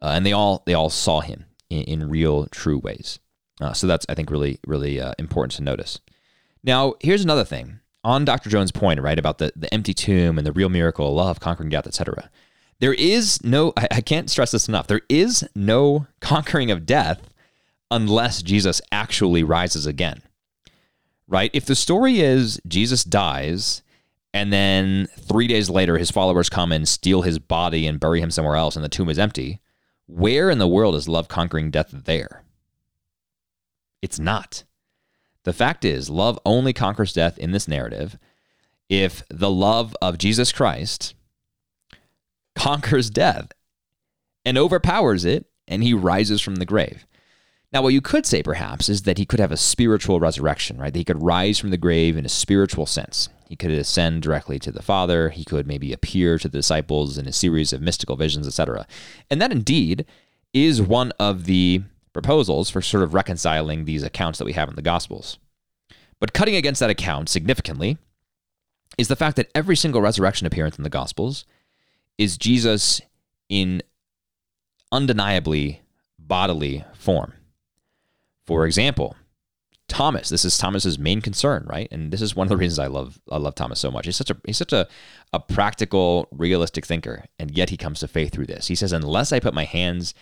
[0.00, 3.18] uh, and they all they all saw him in, in real, true ways.
[3.60, 6.00] Uh, so that's, I think, really, really uh, important to notice.
[6.62, 8.50] Now, here's another thing on Dr.
[8.50, 11.70] Jones' point, right, about the, the empty tomb and the real miracle, of love, conquering
[11.70, 12.30] death, etc.
[12.80, 17.28] There is no, I, I can't stress this enough, there is no conquering of death
[17.90, 20.22] unless Jesus actually rises again,
[21.28, 21.50] right?
[21.52, 23.82] If the story is Jesus dies
[24.32, 28.30] and then three days later his followers come and steal his body and bury him
[28.30, 29.60] somewhere else and the tomb is empty,
[30.10, 32.42] where in the world is love conquering death there?
[34.02, 34.64] It's not.
[35.44, 38.18] The fact is, love only conquers death in this narrative
[38.88, 41.14] if the love of Jesus Christ
[42.54, 43.52] conquers death
[44.44, 47.06] and overpowers it and he rises from the grave.
[47.72, 50.92] Now, what you could say perhaps is that he could have a spiritual resurrection, right?
[50.92, 53.28] That he could rise from the grave in a spiritual sense.
[53.50, 55.30] He could ascend directly to the Father.
[55.30, 58.86] He could maybe appear to the disciples in a series of mystical visions, etc.
[59.28, 60.06] And that indeed
[60.52, 61.82] is one of the
[62.12, 65.40] proposals for sort of reconciling these accounts that we have in the Gospels.
[66.20, 67.98] But cutting against that account significantly
[68.96, 71.44] is the fact that every single resurrection appearance in the Gospels
[72.18, 73.00] is Jesus
[73.48, 73.82] in
[74.92, 75.82] undeniably
[76.20, 77.32] bodily form.
[78.46, 79.16] For example,
[79.90, 81.88] Thomas, this is Thomas's main concern, right?
[81.90, 84.06] And this is one of the reasons I love I love Thomas so much.
[84.06, 84.86] He's such a he's such a,
[85.32, 88.68] a practical, realistic thinker, and yet he comes to faith through this.
[88.68, 90.14] He says, "Unless I put my hands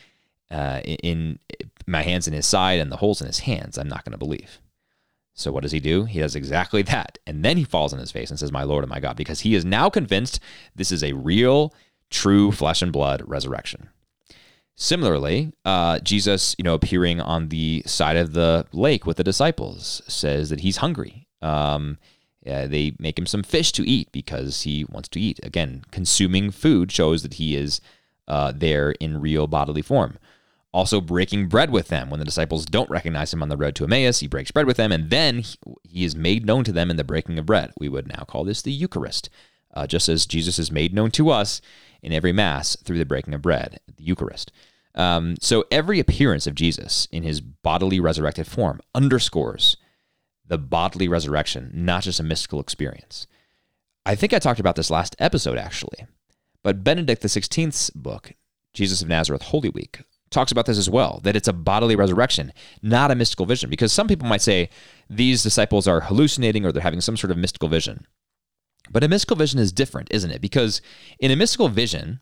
[0.50, 1.38] uh, in, in
[1.86, 4.18] my hands in his side and the holes in his hands, I'm not going to
[4.18, 4.58] believe."
[5.34, 6.04] So what does he do?
[6.04, 8.84] He does exactly that, and then he falls on his face and says, "My Lord
[8.84, 10.40] and my God," because he is now convinced
[10.74, 11.74] this is a real,
[12.08, 13.90] true flesh and blood resurrection.
[14.80, 20.02] Similarly, uh, Jesus, you know, appearing on the side of the lake with the disciples,
[20.06, 21.26] says that he's hungry.
[21.42, 21.98] Um,
[22.44, 25.40] yeah, they make him some fish to eat because he wants to eat.
[25.42, 27.80] Again, consuming food shows that he is
[28.28, 30.16] uh, there in real bodily form.
[30.72, 32.08] Also, breaking bread with them.
[32.08, 34.76] When the disciples don't recognize him on the road to Emmaus, he breaks bread with
[34.76, 37.72] them, and then he, he is made known to them in the breaking of bread.
[37.80, 39.28] We would now call this the Eucharist,
[39.74, 41.60] uh, just as Jesus is made known to us
[42.02, 44.52] in every Mass through the breaking of bread, the Eucharist.
[44.94, 49.76] Um, so every appearance of Jesus in his bodily resurrected form underscores
[50.46, 53.26] the bodily resurrection, not just a mystical experience.
[54.06, 56.06] I think I talked about this last episode, actually,
[56.62, 58.32] but Benedict XVI's book,
[58.72, 60.00] Jesus of Nazareth Holy Week,
[60.30, 62.52] talks about this as well that it's a bodily resurrection,
[62.82, 63.70] not a mystical vision.
[63.70, 64.70] Because some people might say
[65.08, 68.06] these disciples are hallucinating or they're having some sort of mystical vision.
[68.90, 70.40] But a mystical vision is different, isn't it?
[70.40, 70.80] Because
[71.18, 72.20] in a mystical vision,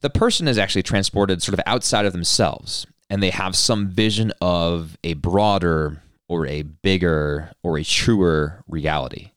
[0.00, 4.32] the person is actually transported sort of outside of themselves and they have some vision
[4.40, 9.30] of a broader or a bigger or a truer reality.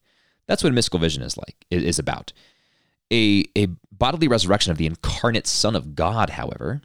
[0.47, 2.33] That's what a mystical vision is like, is about.
[3.11, 6.81] A, a bodily resurrection of the incarnate Son of God, however,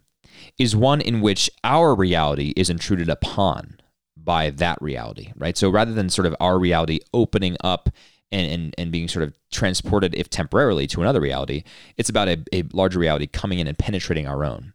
[0.59, 3.79] is one in which our reality is intruded upon
[4.17, 5.57] by that reality, right?
[5.57, 7.91] So rather than sort of our reality opening up
[8.35, 11.63] and, and, and being sort of transported, if temporarily, to another reality.
[11.97, 14.75] It's about a, a larger reality coming in and penetrating our own.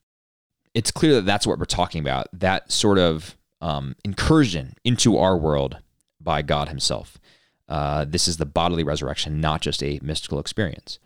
[0.73, 5.37] It's clear that that's what we're talking about that sort of um, incursion into our
[5.37, 5.77] world
[6.21, 7.19] by God Himself.
[7.67, 10.97] Uh, this is the bodily resurrection, not just a mystical experience.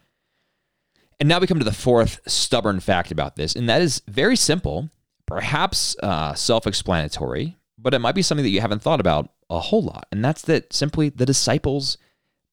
[1.20, 4.36] And now we come to the fourth stubborn fact about this, and that is very
[4.36, 4.89] simple,
[5.26, 9.60] perhaps uh, self explanatory, but it might be something that you haven't thought about a
[9.60, 10.08] whole lot.
[10.12, 11.98] And that's that simply the disciples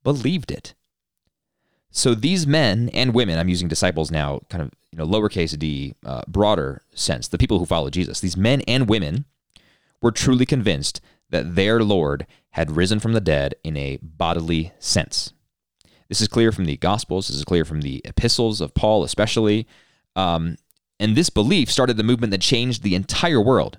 [0.03, 0.75] believed it.
[1.91, 5.95] So these men and women, I'm using disciples now, kind of you know lowercase d,
[6.05, 9.25] uh, broader sense, the people who follow Jesus, these men and women
[10.01, 15.33] were truly convinced that their Lord had risen from the dead in a bodily sense.
[16.09, 17.29] This is clear from the Gospels.
[17.29, 19.67] This is clear from the epistles of Paul, especially.
[20.17, 20.57] Um,
[20.99, 23.79] and this belief started the movement that changed the entire world.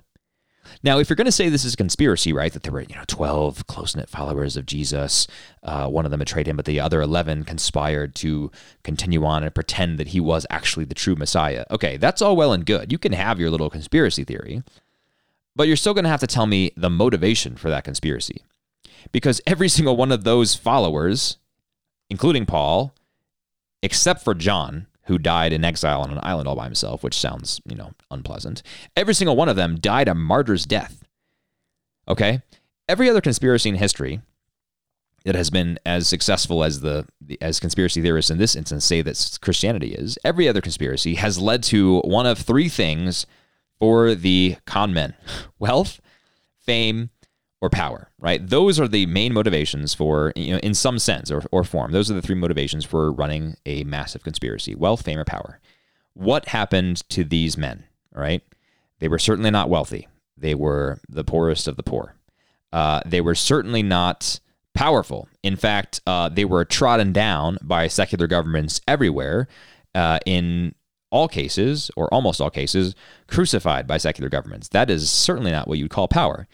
[0.84, 2.94] Now, if you're going to say this is a conspiracy, right, that there were you
[2.94, 5.28] know 12 close knit followers of Jesus,
[5.62, 8.50] uh, one of them betrayed him, but the other 11 conspired to
[8.82, 11.64] continue on and pretend that he was actually the true Messiah.
[11.70, 12.90] Okay, that's all well and good.
[12.90, 14.62] You can have your little conspiracy theory,
[15.54, 18.42] but you're still going to have to tell me the motivation for that conspiracy,
[19.12, 21.36] because every single one of those followers,
[22.10, 22.92] including Paul,
[23.82, 27.60] except for John, who died in exile on an island all by himself, which sounds,
[27.64, 28.62] you know, unpleasant.
[28.96, 31.04] Every single one of them died a martyr's death.
[32.08, 32.42] Okay?
[32.88, 34.20] Every other conspiracy in history
[35.24, 37.06] that has been as successful as the
[37.40, 41.62] as conspiracy theorists in this instance say that Christianity is, every other conspiracy has led
[41.64, 43.26] to one of three things
[43.78, 45.14] for the con men:
[45.58, 46.00] wealth,
[46.58, 47.10] fame,
[47.62, 48.46] or power, right?
[48.46, 52.10] Those are the main motivations for, you know, in some sense or, or form, those
[52.10, 55.60] are the three motivations for running a massive conspiracy wealth, fame, or power.
[56.12, 58.42] What happened to these men, right?
[58.98, 60.08] They were certainly not wealthy.
[60.36, 62.16] They were the poorest of the poor.
[62.72, 64.40] Uh, they were certainly not
[64.74, 65.28] powerful.
[65.44, 69.46] In fact, uh, they were trodden down by secular governments everywhere.
[69.94, 70.74] Uh, in
[71.10, 72.94] all cases, or almost all cases,
[73.28, 74.68] crucified by secular governments.
[74.68, 76.48] That is certainly not what you'd call power.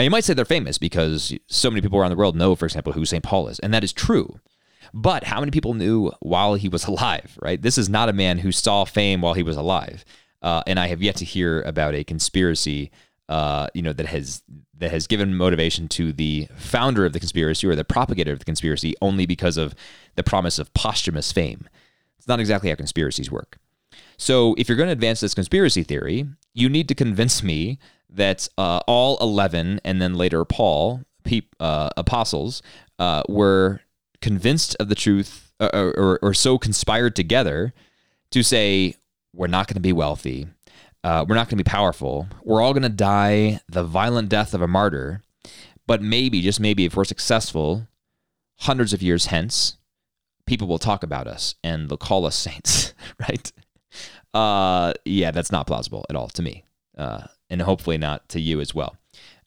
[0.00, 2.64] Now, you might say they're famous because so many people around the world know, for
[2.64, 3.22] example, who St.
[3.22, 4.40] Paul is, and that is true.
[4.94, 7.60] But how many people knew while he was alive, right?
[7.60, 10.06] This is not a man who saw fame while he was alive.
[10.40, 12.90] Uh, and I have yet to hear about a conspiracy,
[13.28, 14.42] uh, you know, that has
[14.78, 18.46] that has given motivation to the founder of the conspiracy or the propagator of the
[18.46, 19.74] conspiracy only because of
[20.14, 21.68] the promise of posthumous fame.
[22.16, 23.58] It's not exactly how conspiracies work.
[24.16, 27.78] So, if you're going to advance this conspiracy theory, you need to convince me
[28.12, 32.62] that uh, all 11 and then later Paul, pe- uh, apostles,
[32.98, 33.80] uh, were
[34.20, 37.72] convinced of the truth uh, or, or, or so conspired together
[38.30, 38.94] to say,
[39.34, 40.46] we're not going to be wealthy.
[41.02, 42.28] Uh, we're not going to be powerful.
[42.42, 45.22] We're all going to die the violent death of a martyr.
[45.86, 47.88] But maybe, just maybe, if we're successful,
[48.60, 49.76] hundreds of years hence,
[50.46, 52.94] people will talk about us and they'll call us saints,
[53.28, 53.52] right?
[54.32, 56.64] Uh, yeah, that's not plausible at all to me,
[56.96, 58.96] uh, and hopefully not to you as well.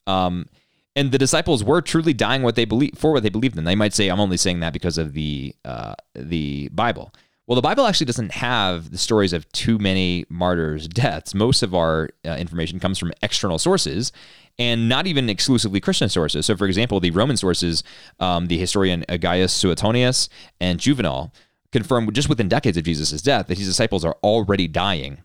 [0.06, 0.48] Um,
[0.96, 3.63] and the disciples were truly dying what they believe for what they believed in.
[3.63, 7.12] They might say, "I'm only saying that because of the uh, the Bible."
[7.46, 11.36] Well, the Bible actually doesn't have the stories of too many martyrs' deaths.
[11.36, 14.13] Most of our uh, information comes from external sources
[14.58, 16.46] and not even exclusively Christian sources.
[16.46, 17.84] So, for example, the Roman sources,
[18.20, 20.30] um, the historian Gaius Suetonius
[20.62, 21.34] and Juvenal,
[21.74, 25.24] confirm just within decades of Jesus' death that his disciples are already dying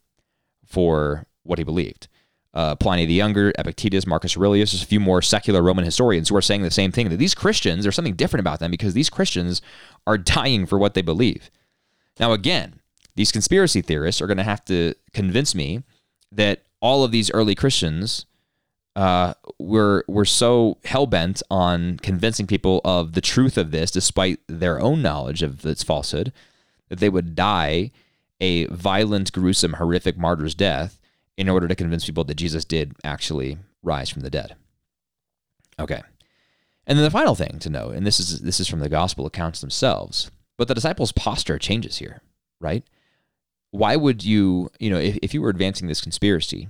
[0.64, 2.09] for what he believed.
[2.55, 6.37] Uh, Pliny the Younger, Epictetus, Marcus Aurelius, there's a few more secular Roman historians who
[6.37, 9.11] are saying the same thing that these Christians, there's something different about them because these
[9.11, 9.61] Christians
[10.07, 11.51] are dying for what they believe.
[12.19, 12.81] Now, again,
[13.17, 15.83] these conspiracy theorists are going to have to convince me
[16.33, 18.27] that all of these early Christians
[18.97, 24.41] uh, were were so hell bent on convincing people of the truth of this, despite
[24.49, 26.33] their own knowledge of its falsehood,
[26.89, 27.91] that they would die
[28.41, 30.99] a violent, gruesome, horrific martyr's death
[31.38, 34.57] in order to convince people that Jesus did actually rise from the dead.
[35.79, 36.03] Okay.
[36.87, 39.24] And then the final thing to know, and this is this is from the gospel
[39.24, 42.22] accounts themselves, but the disciples' posture changes here,
[42.61, 42.83] right?
[43.70, 46.68] Why would you, you know, if, if you were advancing this conspiracy,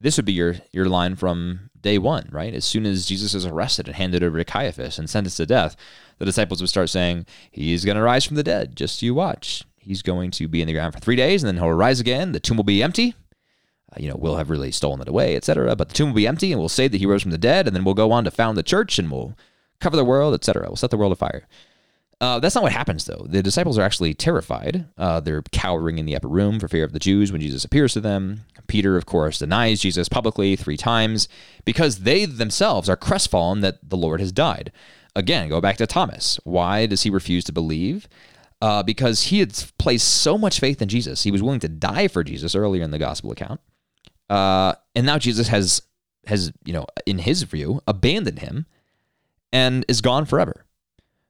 [0.00, 2.52] this would be your your line from day one, right?
[2.52, 5.74] As soon as Jesus is arrested and handed over to Caiaphas and sentenced to death,
[6.18, 8.76] the disciples would start saying, He's going to rise from the dead.
[8.76, 9.64] Just you watch.
[9.78, 12.32] He's going to be in the ground for three days and then he'll rise again.
[12.32, 13.14] The tomb will be empty.
[13.98, 15.74] You know, we'll have really stolen it away, etc.
[15.76, 17.66] But the tomb will be empty and we'll say that he rose from the dead
[17.66, 19.36] and then we'll go on to found the church and we'll
[19.80, 20.66] cover the world, etc.
[20.68, 21.46] We'll set the world afire.
[22.18, 23.26] Uh, that's not what happens, though.
[23.28, 24.86] The disciples are actually terrified.
[24.96, 27.92] Uh, they're cowering in the upper room for fear of the Jews when Jesus appears
[27.92, 28.44] to them.
[28.68, 31.28] Peter, of course, denies Jesus publicly three times
[31.66, 34.72] because they themselves are crestfallen that the Lord has died.
[35.14, 36.40] Again, go back to Thomas.
[36.44, 38.08] Why does he refuse to believe?
[38.62, 41.24] Uh, because he had placed so much faith in Jesus.
[41.24, 43.60] He was willing to die for Jesus earlier in the gospel account.
[44.28, 45.82] Uh, and now Jesus has,
[46.26, 48.66] has, you know, in his view, abandoned him
[49.52, 50.66] and is gone forever.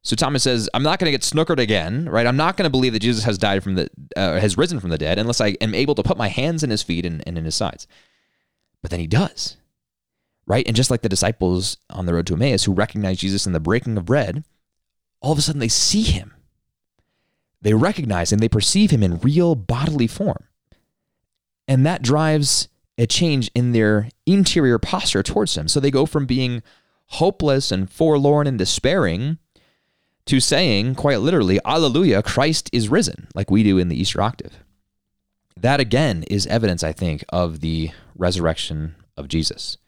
[0.03, 2.29] So Thomas says, "I'm not going to get snookered again, right?
[2.29, 4.91] I'm not going to believe that Jesus has died from the uh, has risen from
[4.91, 7.37] the dead unless I am able to put my hands in his feet and, and
[7.37, 7.89] in his sides."
[8.83, 9.57] But then he does,
[10.47, 10.65] right?
[10.65, 13.59] And just like the disciples on the road to Emmaus who recognize Jesus in the
[13.59, 14.45] breaking of bread,
[15.21, 16.35] all of a sudden they see him.
[17.61, 20.45] They recognize and they perceive him in real bodily form,
[21.67, 25.69] and that drives a change in their interior posture towards him.
[25.69, 26.63] So they go from being
[27.07, 29.39] hopeless and forlorn and despairing
[30.27, 34.65] to saying, quite literally, Alleluia, Christ is risen, like we do in the Easter octave.
[35.57, 39.79] That again is evidence, I think, of the resurrection of Jesus.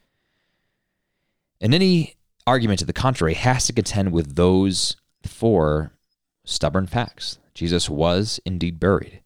[1.60, 2.14] And any
[2.46, 5.92] argument to the contrary has to contend with those four
[6.44, 7.38] stubborn facts.
[7.52, 9.20] Jesus was indeed buried,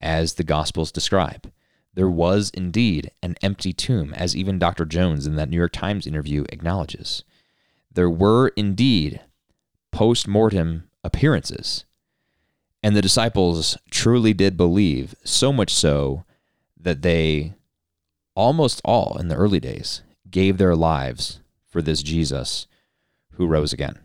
[0.00, 1.50] as the Gospels describe.
[1.94, 4.84] There was indeed an empty tomb, as even Dr.
[4.84, 7.22] Jones in that New York Times interview acknowledges.
[7.92, 9.20] There were indeed
[9.90, 11.84] post mortem appearances.
[12.82, 16.24] And the disciples truly did believe, so much so
[16.80, 17.54] that they
[18.34, 22.66] almost all in the early days gave their lives for this Jesus
[23.32, 23.98] who rose again.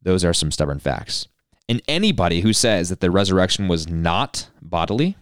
[0.00, 1.28] Those are some stubborn facts.
[1.68, 5.16] And anybody who says that the resurrection was not bodily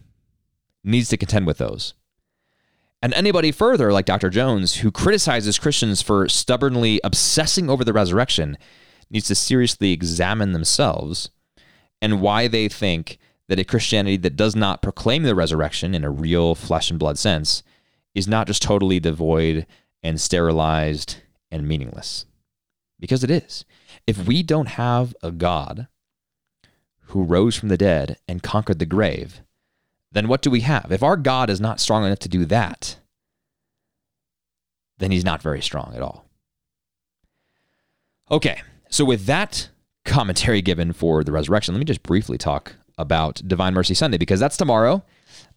[0.85, 1.95] needs to contend with those.
[3.03, 4.29] And anybody further, like Dr.
[4.29, 8.59] Jones, who criticizes Christians for stubbornly obsessing over the resurrection,
[9.11, 11.31] needs to seriously examine themselves
[12.03, 13.19] and why they think
[13.49, 17.19] that a Christianity that does not proclaim the resurrection in a real flesh and blood
[17.19, 17.63] sense
[18.15, 19.67] is not just totally devoid
[20.03, 21.17] and sterilized
[21.51, 22.27] and meaningless.
[23.01, 23.65] because it is.
[24.07, 25.89] If we don't have a God
[27.07, 29.41] who rose from the dead and conquered the grave,
[30.13, 30.91] then what do we have?
[30.91, 32.99] If our God is not strong enough to do that,
[34.99, 36.27] then he's not very strong at all.
[38.31, 39.69] Okay, so with that
[40.05, 44.41] commentary given for the resurrection, let me just briefly talk about Divine Mercy Sunday because
[44.41, 45.03] that's tomorrow.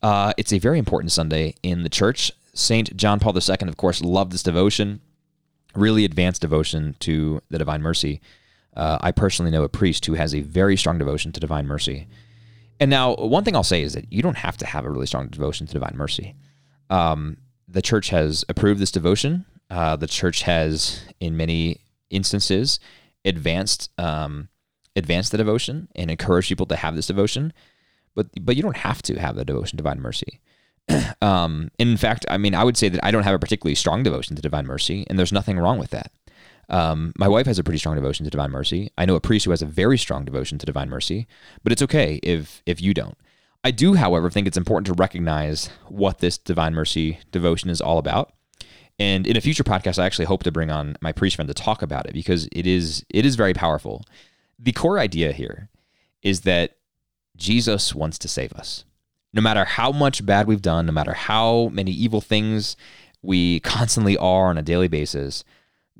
[0.01, 2.32] Uh, it's a very important Sunday in the church.
[2.54, 5.01] Saint John Paul II, of course, loved this devotion,
[5.76, 8.22] really advanced devotion to the Divine Mercy.
[8.76, 12.08] Uh, I personally know a priest who has a very strong devotion to Divine Mercy.
[12.80, 15.06] And now, one thing I'll say is that you don't have to have a really
[15.06, 16.36] strong devotion to Divine Mercy.
[16.90, 19.46] Um, the church has approved this devotion.
[19.70, 22.80] Uh, the church has, in many instances,
[23.26, 24.50] advanced um,
[24.96, 27.54] advanced the devotion and encouraged people to have this devotion.
[28.16, 30.40] But but you don't have to have the devotion to Divine Mercy.
[31.22, 34.04] um, in fact, I mean, I would say that I don't have a particularly strong
[34.04, 36.12] devotion to Divine Mercy, and there's nothing wrong with that.
[36.74, 38.92] Um, my wife has a pretty strong devotion to Divine Mercy.
[38.98, 41.28] I know a priest who has a very strong devotion to Divine Mercy,
[41.64, 43.16] but it's okay if if you don't.
[43.64, 48.00] I do, however, think it's important to recognize what this Divine Mercy devotion is all
[48.00, 48.34] about.
[48.98, 51.54] And in a future podcast, I actually hope to bring on my priest friend to
[51.54, 54.04] talk about it because it is it is very powerful.
[54.58, 55.70] The core idea here
[56.24, 56.78] is that
[57.38, 58.84] Jesus wants to save us.
[59.32, 62.76] No matter how much bad we've done, no matter how many evil things
[63.22, 65.44] we constantly are on a daily basis,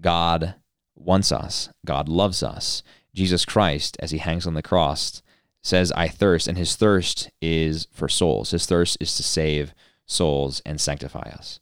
[0.02, 0.56] God
[1.04, 1.70] wants us.
[1.86, 2.84] God loves us.
[3.14, 5.22] Jesus Christ, as he hangs on the cross,
[5.62, 8.52] says, I thirst, and his thirst is for souls.
[8.52, 9.74] His thirst is to save
[10.06, 11.60] souls and sanctify us.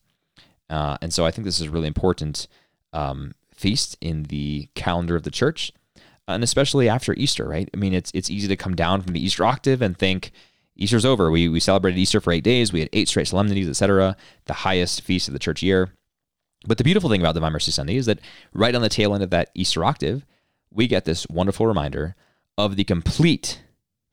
[0.70, 2.48] Uh, and so I think this is a really important
[2.94, 5.72] um, feast in the calendar of the church,
[6.28, 7.70] and especially after Easter, right?
[7.74, 10.32] I mean, it's it's easy to come down from the Easter octave and think
[10.76, 11.30] Easter's over.
[11.30, 12.72] We we celebrated Easter for eight days.
[12.72, 14.16] We had eight straight solemnities, etc.
[14.46, 15.92] The highest feast of the church year.
[16.66, 18.20] But the beautiful thing about Divine Mercy Sunday is that
[18.54, 20.26] right on the tail end of that Easter octave,
[20.72, 22.16] we get this wonderful reminder
[22.58, 23.64] of the complete,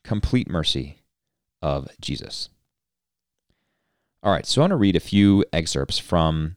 [0.03, 1.03] complete mercy
[1.61, 2.49] of Jesus.
[4.23, 6.57] All right, so I want to read a few excerpts from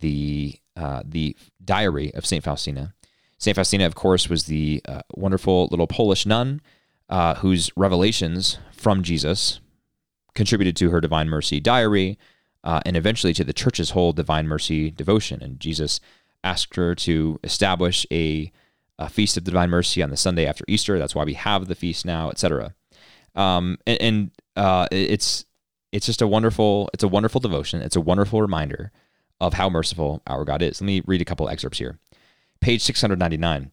[0.00, 2.94] the uh, the diary of Saint Faustina.
[3.36, 6.60] Saint Faustina, of course, was the uh, wonderful little Polish nun
[7.08, 9.60] uh, whose revelations from Jesus
[10.34, 12.18] contributed to her Divine Mercy diary
[12.68, 15.42] uh, and eventually to the church's whole Divine Mercy devotion.
[15.42, 16.00] And Jesus
[16.44, 18.52] asked her to establish a,
[18.98, 20.98] a feast of Divine Mercy on the Sunday after Easter.
[20.98, 22.74] That's why we have the feast now, etc.
[23.34, 25.46] Um, and, and uh, it's
[25.92, 27.80] it's just a wonderful it's a wonderful devotion.
[27.80, 28.92] It's a wonderful reminder
[29.40, 30.82] of how merciful our God is.
[30.82, 31.98] Let me read a couple excerpts here.
[32.60, 33.70] Page 699.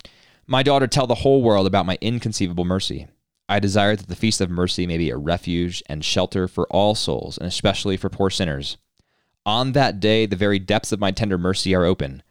[0.48, 3.08] My daughter, tell the whole world about my inconceivable mercy.
[3.50, 6.96] I desire that the feast of mercy may be a refuge and shelter for all
[6.96, 8.78] souls, and especially for poor sinners.
[9.46, 12.24] On that day, the very depths of my tender mercy are open.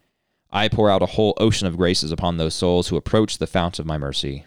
[0.51, 3.79] I pour out a whole ocean of graces upon those souls who approach the fount
[3.79, 4.45] of my mercy.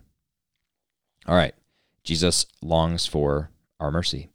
[1.27, 1.55] All right.
[2.03, 4.31] Jesus longs for our mercy.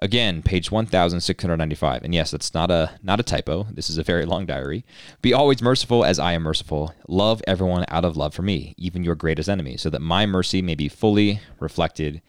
[0.00, 2.04] Again, page 1695.
[2.04, 3.66] And yes, that's not a not a typo.
[3.72, 4.84] This is a very long diary.
[5.22, 6.94] Be always merciful as I am merciful.
[7.08, 10.62] Love everyone out of love for me, even your greatest enemy, so that my mercy
[10.62, 12.22] may be fully reflected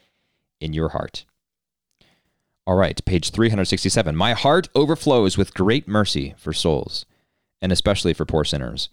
[0.60, 1.26] in your heart.
[2.70, 4.16] All right, page 367.
[4.16, 7.04] My heart overflows with great mercy for souls,
[7.64, 8.90] and especially for poor sinners.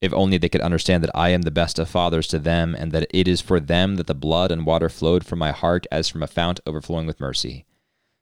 [0.00, 2.92] If only they could understand that I am the best of fathers to them, and
[2.92, 6.08] that it is for them that the blood and water flowed from my heart as
[6.08, 7.66] from a fount overflowing with mercy.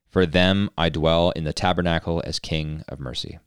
[0.09, 3.39] For them I dwell in the tabernacle as King of mercy.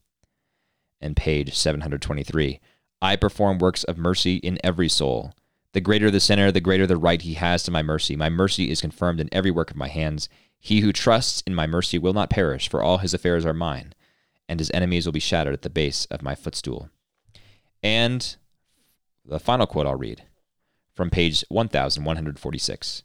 [1.02, 2.62] And page 723
[3.02, 5.34] I perform works of mercy in every soul.
[5.74, 8.16] The greater the sinner, the greater the right he has to my mercy.
[8.16, 10.30] My mercy is confirmed in every work of my hands.
[10.64, 13.96] He who trusts in my mercy will not perish, for all his affairs are mine,
[14.48, 16.92] and his enemies will be shattered at the base of my footstool.
[17.82, 18.36] And
[19.26, 20.24] the final quote I'll read
[20.94, 23.04] from page 1146.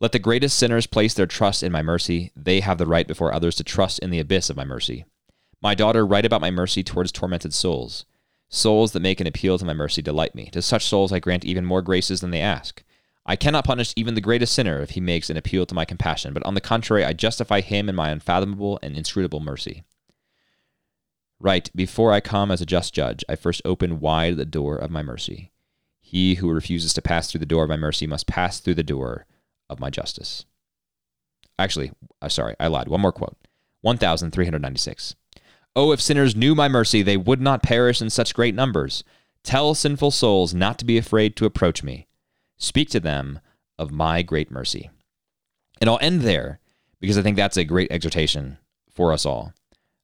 [0.00, 2.32] Let the greatest sinners place their trust in my mercy.
[2.34, 5.04] They have the right before others to trust in the abyss of my mercy.
[5.60, 8.06] My daughter, write about my mercy towards tormented souls.
[8.48, 10.46] Souls that make an appeal to my mercy delight me.
[10.52, 12.82] To such souls I grant even more graces than they ask.
[13.28, 16.32] I cannot punish even the greatest sinner if he makes an appeal to my compassion,
[16.32, 19.84] but on the contrary, I justify him in my unfathomable and inscrutable mercy.
[21.38, 24.90] Right, before I come as a just judge, I first open wide the door of
[24.90, 25.52] my mercy.
[26.00, 28.82] He who refuses to pass through the door of my mercy must pass through the
[28.82, 29.26] door
[29.68, 30.46] of my justice.
[31.58, 32.88] Actually, uh, sorry, I lied.
[32.88, 33.36] One more quote
[33.82, 35.16] 1396.
[35.76, 39.04] Oh, if sinners knew my mercy, they would not perish in such great numbers.
[39.44, 42.07] Tell sinful souls not to be afraid to approach me.
[42.58, 43.40] Speak to them
[43.78, 44.90] of my great mercy.
[45.80, 46.60] And I'll end there
[47.00, 48.58] because I think that's a great exhortation
[48.90, 49.52] for us all.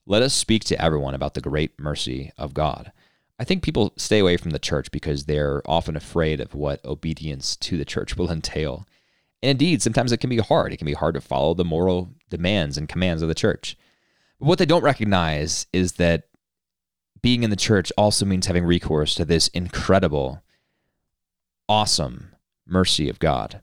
[0.06, 2.92] Let us speak to everyone about the great mercy of God.
[3.38, 7.56] I think people stay away from the church because they're often afraid of what obedience
[7.56, 8.86] to the church will entail.
[9.42, 10.72] And indeed, sometimes it can be hard.
[10.72, 13.76] It can be hard to follow the moral demands and commands of the church.
[14.38, 16.28] But what they don't recognize is that
[17.20, 20.42] being in the church also means having recourse to this incredible,
[21.68, 22.33] awesome
[22.66, 23.60] mercy of God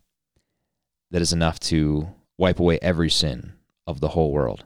[1.12, 3.54] that is enough to wipe away every sin
[3.86, 4.66] of the whole world.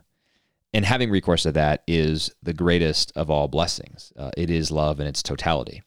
[0.72, 4.12] And having recourse to that is the greatest of all blessings.
[4.16, 5.82] Uh, it is love in its totality.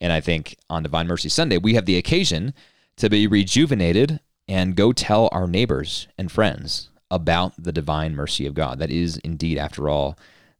[0.00, 2.54] And I think on Divine Mercy Sunday, we have the occasion
[2.96, 8.54] to be rejuvenated and go tell our neighbors and friends about the divine mercy of
[8.54, 8.78] God.
[8.78, 10.18] That is indeed, after all,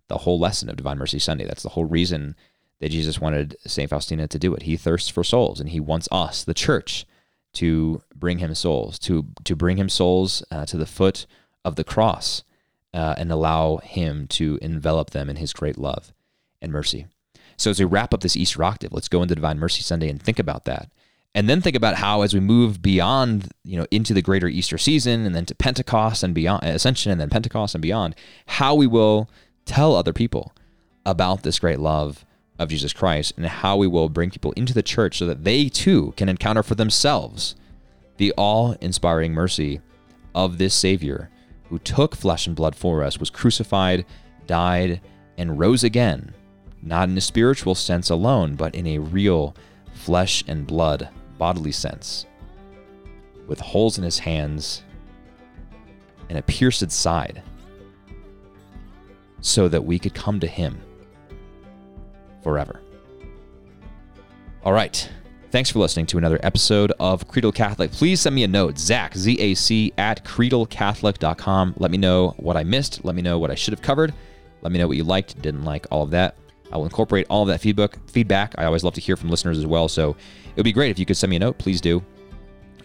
[0.09, 1.45] the whole lesson of Divine Mercy Sunday.
[1.45, 2.37] That's the whole reason
[2.81, 3.89] that Jesus wanted St.
[3.89, 4.63] Faustina to do it.
[4.63, 7.07] He thirsts for souls, and he wants us, the church,
[7.55, 11.27] to bring him souls, to, to bring him souls uh, to the foot
[11.65, 12.45] of the cross
[12.93, 16.13] uh, and allow him to envelop them in his great love
[16.63, 17.07] and mercy.
[17.57, 20.21] So, as we wrap up this Easter octave, let's go into Divine Mercy Sunday and
[20.21, 20.89] think about that.
[21.35, 24.79] And then think about how, as we move beyond, you know, into the greater Easter
[24.79, 28.15] season and then to Pentecost and beyond, Ascension and then Pentecost and beyond,
[28.47, 29.29] how we will
[29.65, 30.53] tell other people
[31.05, 32.25] about this great love
[32.59, 35.69] of Jesus Christ and how we will bring people into the church so that they
[35.69, 37.57] too can encounter for themselves
[38.17, 39.81] the awe inspiring mercy
[40.35, 41.31] of this Savior
[41.69, 44.05] who took flesh and blood for us, was crucified,
[44.47, 45.01] died,
[45.37, 46.33] and rose again,
[46.83, 49.57] not in a spiritual sense alone, but in a real
[49.93, 52.27] flesh and blood bodily sense,
[53.49, 54.83] with holes in his hands
[56.29, 57.43] and a pierced side
[59.41, 60.81] so that we could come to Him
[62.45, 62.81] forever.
[64.63, 65.11] All right.
[65.51, 67.91] Thanks for listening to another episode of Creedal Catholic.
[67.93, 71.75] Please send me a note, Zach, Z A C, at creedalcatholic.com.
[71.79, 73.05] Let me know what I missed.
[73.05, 74.13] Let me know what I should have covered.
[74.63, 76.37] Let me know what you liked, didn't like, all of that.
[76.73, 77.99] I will incorporate all of that feedback.
[78.11, 78.55] Feedback.
[78.59, 79.89] I always love to hear from listeners as well.
[79.89, 81.59] So it would be great if you could send me a note.
[81.59, 82.03] Please do.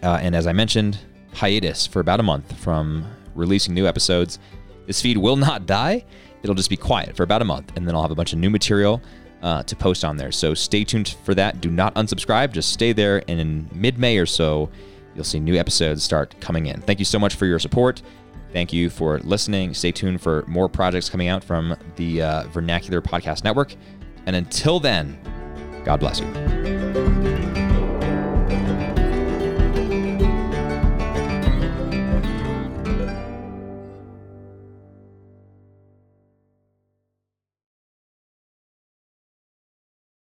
[0.02, 0.98] Uh, and as I mentioned,
[1.32, 3.04] hiatus for about a month from
[3.34, 4.38] releasing new episodes.
[4.86, 6.04] This feed will not die
[6.42, 8.38] it'll just be quiet for about a month, and then I'll have a bunch of
[8.38, 9.02] new material
[9.42, 10.32] uh, to post on there.
[10.32, 11.60] So stay tuned for that.
[11.60, 12.52] Do not unsubscribe.
[12.52, 14.70] Just stay there, and in mid-May or so,
[15.14, 16.80] you'll see new episodes start coming in.
[16.80, 18.02] Thank you so much for your support.
[18.52, 19.74] Thank you for listening.
[19.74, 23.74] Stay tuned for more projects coming out from the uh, Vernacular Podcast Network.
[24.26, 25.18] And until then,
[25.84, 27.09] God bless you.